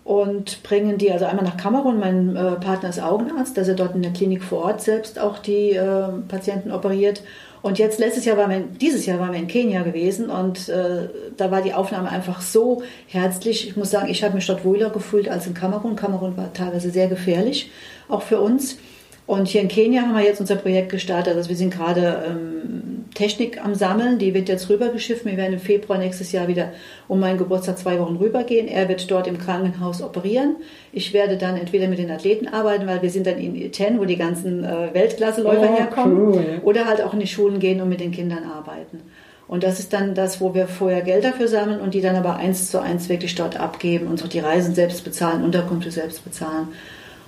[0.04, 2.00] und bringen die also einmal nach Kamerun.
[2.00, 5.40] Mein äh, Partner ist Augenarzt, dass er dort in der Klinik vor Ort selbst auch
[5.40, 7.24] die äh, Patienten operiert.
[7.62, 11.08] Und jetzt letztes Jahr waren wir, dieses Jahr waren wir in Kenia gewesen und äh,
[11.38, 13.70] da war die Aufnahme einfach so herzlich.
[13.70, 15.96] Ich muss sagen, ich habe mich dort wohler gefühlt als in Kamerun.
[15.96, 17.72] Kamerun war teilweise sehr gefährlich,
[18.10, 18.78] auch für uns.
[19.26, 21.36] Und hier in Kenia haben wir jetzt unser Projekt gestartet.
[21.38, 24.20] Also wir sind gerade ähm, Technik am Sammeln.
[24.20, 25.24] Die wird jetzt rübergeschifft.
[25.24, 26.74] Wir werden im Februar nächstes Jahr wieder
[27.08, 28.68] um meinen Geburtstag zwei Wochen rübergehen.
[28.68, 30.58] Er wird dort im Krankenhaus operieren.
[30.92, 34.04] Ich werde dann entweder mit den Athleten arbeiten, weil wir sind dann in Iten, wo
[34.06, 36.18] die ganzen äh, Weltklasseläufer Oh, herkommen.
[36.18, 36.46] cool.
[36.64, 39.00] Oder halt auch in die Schulen gehen und mit den Kindern arbeiten.
[39.48, 42.36] Und das ist dann das, wo wir vorher Geld dafür sammeln und die dann aber
[42.36, 46.70] eins zu eins wirklich dort abgeben und auch die Reisen selbst bezahlen, Unterkünfte selbst bezahlen.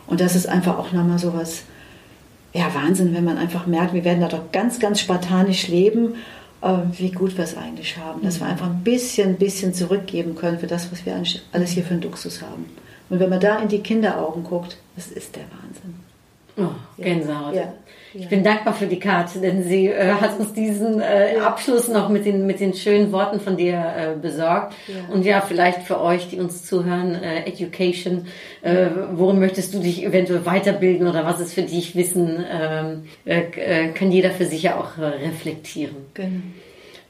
[0.08, 1.64] Und das ist einfach auch nochmal sowas,
[2.56, 6.16] ja, Wahnsinn, wenn man einfach merkt, wir werden da doch ganz, ganz spartanisch leben,
[6.62, 8.24] äh, wie gut wir es eigentlich haben.
[8.24, 11.84] Dass wir einfach ein bisschen, bisschen zurückgeben können für das, was wir eigentlich alles hier
[11.84, 12.66] für einen Luxus haben.
[13.10, 16.05] Und wenn man da in die Kinderaugen guckt, das ist der Wahnsinn.
[16.58, 17.56] Oh, Gänsehaut.
[17.56, 17.74] Ja.
[18.18, 22.08] Ich bin dankbar für die Karte, denn sie äh, hat uns diesen äh, Abschluss noch
[22.08, 24.74] mit den, mit den schönen Worten von dir äh, besorgt.
[24.88, 25.14] Ja.
[25.14, 28.28] Und ja, vielleicht für euch, die uns zuhören, äh, Education,
[28.62, 33.90] äh, worin möchtest du dich eventuell weiterbilden oder was ist für dich Wissen, ähm, äh,
[33.90, 35.96] kann jeder für sich ja auch reflektieren.
[36.14, 36.40] Genau.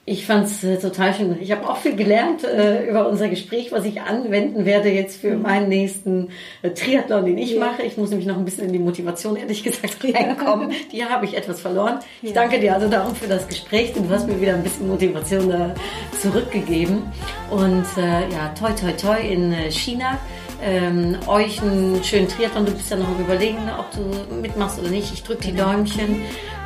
[0.07, 1.35] Ich fand's äh, total schön.
[1.41, 5.35] Ich habe auch viel gelernt äh, über unser Gespräch, was ich anwenden werde jetzt für
[5.35, 6.29] meinen nächsten
[6.61, 7.81] äh, Triathlon, den ich mache.
[7.81, 10.73] Ich muss nämlich noch ein bisschen in die Motivation, ehrlich gesagt, reinkommen.
[10.91, 12.01] Die habe ich etwas verloren.
[12.21, 14.87] Ich danke dir also darum für das Gespräch, denn du hast mir wieder ein bisschen
[14.87, 15.73] Motivation äh,
[16.21, 17.01] zurückgegeben.
[17.49, 20.19] Und äh, ja, toi toi toi in äh, China.
[20.61, 22.65] Ähm, euch einen schönen Triathlon.
[22.65, 25.11] Du bist ja noch am überlegen, ob du mitmachst oder nicht.
[25.13, 26.21] Ich drücke die Däumchen.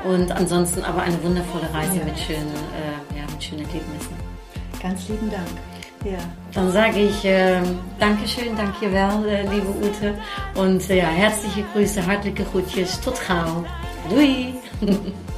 [0.06, 2.06] Und ansonsten aber eine wundervolle Reise Ja.
[2.06, 4.16] mit schönen, äh, ja, mit schönen Erlebnissen.
[4.82, 5.48] Ganz lieben Dank.
[6.06, 6.20] Ja.
[6.54, 7.60] Dann sage ich äh,
[8.00, 10.14] Dankeschön, danke wel, äh, liebe Ute.
[10.56, 13.02] Und äh, ja, herzliche Grüße, hartelijke groetjes.
[13.02, 13.66] Tot gauw.
[14.10, 14.54] Doei.